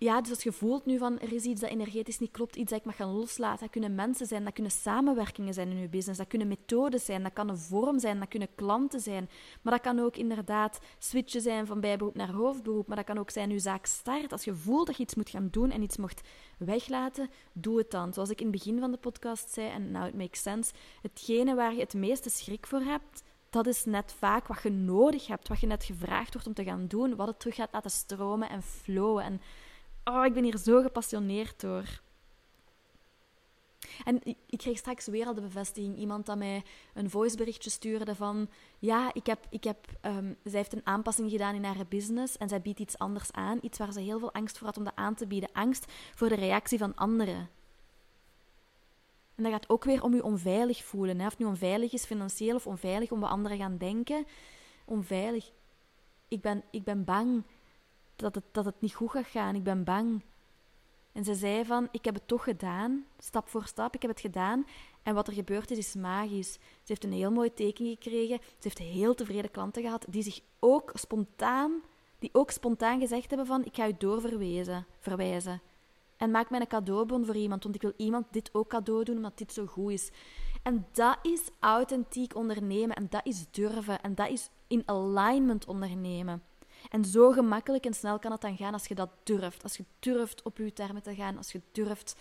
ja, 0.00 0.20
dus 0.20 0.30
als 0.30 0.42
je 0.42 0.52
voelt 0.52 0.86
nu 0.86 0.98
van 0.98 1.18
er 1.18 1.32
is 1.32 1.44
iets 1.44 1.60
dat 1.60 1.70
energetisch 1.70 2.18
niet 2.18 2.30
klopt, 2.30 2.56
iets 2.56 2.70
dat 2.70 2.78
ik 2.78 2.84
mag 2.84 2.96
gaan 2.96 3.12
loslaten, 3.12 3.60
dat 3.60 3.70
kunnen 3.70 3.94
mensen 3.94 4.26
zijn, 4.26 4.44
dat 4.44 4.52
kunnen 4.52 4.72
samenwerkingen 4.72 5.54
zijn 5.54 5.70
in 5.70 5.78
je 5.78 5.88
business, 5.88 6.18
dat 6.18 6.28
kunnen 6.28 6.48
methodes 6.48 7.04
zijn, 7.04 7.22
dat 7.22 7.32
kan 7.32 7.48
een 7.48 7.58
vorm 7.58 7.98
zijn, 7.98 8.18
dat 8.18 8.28
kunnen 8.28 8.48
klanten 8.54 9.00
zijn, 9.00 9.30
maar 9.62 9.72
dat 9.72 9.82
kan 9.82 9.98
ook 9.98 10.16
inderdaad 10.16 10.78
switchen 10.98 11.40
zijn 11.40 11.66
van 11.66 11.80
bijberoep 11.80 12.14
naar 12.14 12.32
hoofdberoep, 12.32 12.86
maar 12.86 12.96
dat 12.96 13.04
kan 13.04 13.18
ook 13.18 13.30
zijn 13.30 13.50
je 13.50 13.58
zaak 13.58 13.86
start. 13.86 14.32
Als 14.32 14.44
je 14.44 14.54
voelt 14.54 14.86
dat 14.86 14.96
je 14.96 15.02
iets 15.02 15.14
moet 15.14 15.30
gaan 15.30 15.48
doen 15.50 15.70
en 15.70 15.82
iets 15.82 15.96
mocht 15.96 16.28
weglaten, 16.58 17.30
doe 17.52 17.78
het 17.78 17.90
dan. 17.90 18.12
Zoals 18.12 18.30
ik 18.30 18.40
in 18.40 18.46
het 18.46 18.56
begin 18.56 18.78
van 18.78 18.90
de 18.90 18.98
podcast 18.98 19.50
zei, 19.52 19.68
en 19.68 19.90
nou, 19.90 20.08
it 20.08 20.16
makes 20.16 20.42
sense, 20.42 20.72
hetgene 21.02 21.54
waar 21.54 21.74
je 21.74 21.80
het 21.80 21.94
meeste 21.94 22.30
schrik 22.30 22.66
voor 22.66 22.80
hebt, 22.80 23.22
dat 23.50 23.66
is 23.66 23.84
net 23.84 24.14
vaak 24.18 24.46
wat 24.46 24.62
je 24.62 24.70
nodig 24.70 25.26
hebt, 25.26 25.48
wat 25.48 25.60
je 25.60 25.66
net 25.66 25.84
gevraagd 25.84 26.32
wordt 26.32 26.48
om 26.48 26.54
te 26.54 26.64
gaan 26.64 26.86
doen, 26.86 27.16
wat 27.16 27.26
het 27.26 27.40
terug 27.40 27.54
gaat 27.54 27.72
laten 27.72 27.90
stromen 27.90 28.48
en 28.48 28.62
flowen 28.62 29.24
en 29.24 29.40
Oh, 30.10 30.24
ik 30.24 30.32
ben 30.32 30.44
hier 30.44 30.58
zo 30.58 30.82
gepassioneerd 30.82 31.60
door. 31.60 32.00
En 34.04 34.20
ik 34.24 34.58
kreeg 34.58 34.78
straks 34.78 35.06
weer 35.06 35.26
al 35.26 35.34
de 35.34 35.40
bevestiging. 35.40 35.96
Iemand 35.96 36.26
dat 36.26 36.38
mij 36.38 36.62
een 36.94 37.10
voiceberichtje 37.10 37.70
stuurde 37.70 38.14
van... 38.14 38.48
Ja, 38.78 39.10
ik 39.14 39.26
heb, 39.26 39.46
ik 39.50 39.64
heb, 39.64 39.86
um, 40.02 40.36
zij 40.44 40.58
heeft 40.58 40.72
een 40.72 40.86
aanpassing 40.86 41.30
gedaan 41.30 41.54
in 41.54 41.64
haar 41.64 41.86
business 41.88 42.36
en 42.36 42.48
zij 42.48 42.60
biedt 42.60 42.80
iets 42.80 42.98
anders 42.98 43.32
aan. 43.32 43.58
Iets 43.62 43.78
waar 43.78 43.92
ze 43.92 44.00
heel 44.00 44.18
veel 44.18 44.32
angst 44.32 44.58
voor 44.58 44.66
had 44.66 44.76
om 44.76 44.86
aan 44.94 45.14
te 45.14 45.26
bieden. 45.26 45.52
Angst 45.52 45.92
voor 46.14 46.28
de 46.28 46.34
reactie 46.34 46.78
van 46.78 46.94
anderen. 46.94 47.48
En 49.34 49.42
dat 49.42 49.52
gaat 49.52 49.68
ook 49.68 49.84
weer 49.84 50.02
om 50.02 50.14
je 50.14 50.24
onveilig 50.24 50.84
voelen. 50.84 51.18
Hè? 51.18 51.24
Of 51.24 51.30
het 51.30 51.40
nu 51.40 51.46
onveilig 51.46 51.92
is 51.92 52.04
financieel 52.04 52.54
of 52.54 52.66
onveilig 52.66 53.10
om 53.10 53.20
wat 53.20 53.30
anderen 53.30 53.58
gaan 53.58 53.76
denken. 53.76 54.26
Onveilig. 54.84 55.50
Ik 56.28 56.40
ben, 56.40 56.64
ik 56.70 56.84
ben 56.84 57.04
bang 57.04 57.44
dat 58.20 58.34
het, 58.34 58.44
dat 58.52 58.64
het 58.64 58.80
niet 58.80 58.94
goed 58.94 59.10
gaat 59.10 59.26
gaan. 59.26 59.54
Ik 59.54 59.62
ben 59.62 59.84
bang. 59.84 60.22
En 61.12 61.24
ze 61.24 61.34
zei 61.34 61.64
van, 61.64 61.88
ik 61.90 62.04
heb 62.04 62.14
het 62.14 62.28
toch 62.28 62.44
gedaan, 62.44 63.04
stap 63.18 63.48
voor 63.48 63.64
stap, 63.66 63.94
ik 63.94 64.02
heb 64.02 64.10
het 64.10 64.20
gedaan. 64.20 64.66
En 65.02 65.14
wat 65.14 65.26
er 65.26 65.32
gebeurd 65.32 65.70
is, 65.70 65.78
is 65.78 65.94
magisch. 65.94 66.52
Ze 66.52 66.58
heeft 66.84 67.04
een 67.04 67.12
heel 67.12 67.30
mooi 67.30 67.54
teken 67.54 67.86
gekregen. 67.86 68.38
Ze 68.42 68.56
heeft 68.60 68.78
heel 68.78 69.14
tevreden 69.14 69.50
klanten 69.50 69.82
gehad, 69.82 70.06
die 70.08 70.22
zich 70.22 70.40
ook 70.58 70.90
spontaan, 70.94 71.82
die 72.18 72.30
ook 72.32 72.50
spontaan 72.50 73.00
gezegd 73.00 73.28
hebben 73.28 73.46
van, 73.46 73.64
ik 73.64 73.74
ga 73.74 73.88
u 73.88 73.94
doorverwijzen, 73.98 74.86
verwijzen. 74.98 75.60
En 76.16 76.30
maak 76.30 76.50
mij 76.50 76.60
een 76.60 76.66
cadeaubon 76.66 77.26
voor 77.26 77.36
iemand, 77.36 77.62
want 77.62 77.74
ik 77.74 77.82
wil 77.82 77.92
iemand 77.96 78.26
dit 78.30 78.50
ook 78.52 78.68
cadeau 78.68 79.04
doen, 79.04 79.16
omdat 79.16 79.38
dit 79.38 79.52
zo 79.52 79.66
goed 79.66 79.92
is. 79.92 80.10
En 80.62 80.86
dat 80.92 81.18
is 81.22 81.40
authentiek 81.60 82.36
ondernemen, 82.36 82.96
en 82.96 83.06
dat 83.10 83.26
is 83.26 83.46
durven, 83.50 84.00
en 84.02 84.14
dat 84.14 84.28
is 84.28 84.50
in 84.66 84.82
alignment 84.86 85.66
ondernemen. 85.66 86.42
En 86.90 87.04
zo 87.04 87.30
gemakkelijk 87.30 87.84
en 87.84 87.94
snel 87.94 88.18
kan 88.18 88.32
het 88.32 88.40
dan 88.40 88.56
gaan 88.56 88.72
als 88.72 88.86
je 88.86 88.94
dat 88.94 89.10
durft. 89.22 89.62
Als 89.62 89.76
je 89.76 89.84
durft 89.98 90.42
op 90.42 90.56
je 90.58 90.72
termen 90.72 91.02
te 91.02 91.14
gaan. 91.14 91.36
Als 91.36 91.52
je 91.52 91.60
durft 91.72 92.16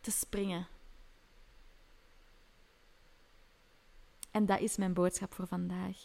te 0.00 0.10
springen. 0.10 0.66
En 4.30 4.46
dat 4.46 4.60
is 4.60 4.76
mijn 4.76 4.92
boodschap 4.92 5.34
voor 5.34 5.46
vandaag. 5.46 5.96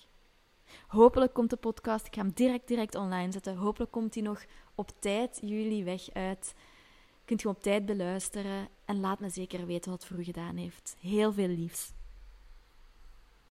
Hopelijk 0.88 1.34
komt 1.34 1.50
de 1.50 1.56
podcast, 1.56 2.06
ik 2.06 2.16
ga 2.16 2.22
hem 2.22 2.32
direct, 2.34 2.68
direct 2.68 2.96
online 2.96 3.32
zetten. 3.32 3.56
Hopelijk 3.56 3.92
komt 3.92 4.14
hij 4.14 4.24
nog 4.24 4.46
op 4.76 4.92
tijd 5.00 5.40
jullie 5.42 5.84
weg 5.84 6.14
uit. 6.14 6.54
Kunt 7.26 7.42
je 7.42 7.48
hem 7.48 7.56
op 7.56 7.64
tijd 7.64 7.86
beluisteren 7.86 8.68
en 8.86 9.00
laat 9.00 9.20
me 9.20 9.30
zeker 9.30 9.66
weten 9.66 9.92
wat 9.92 10.06
voor 10.06 10.20
u 10.20 10.24
gedaan 10.24 10.56
heeft. 10.56 10.96
Heel 11.00 11.34
veel 11.34 11.48
liefs. 11.48 11.92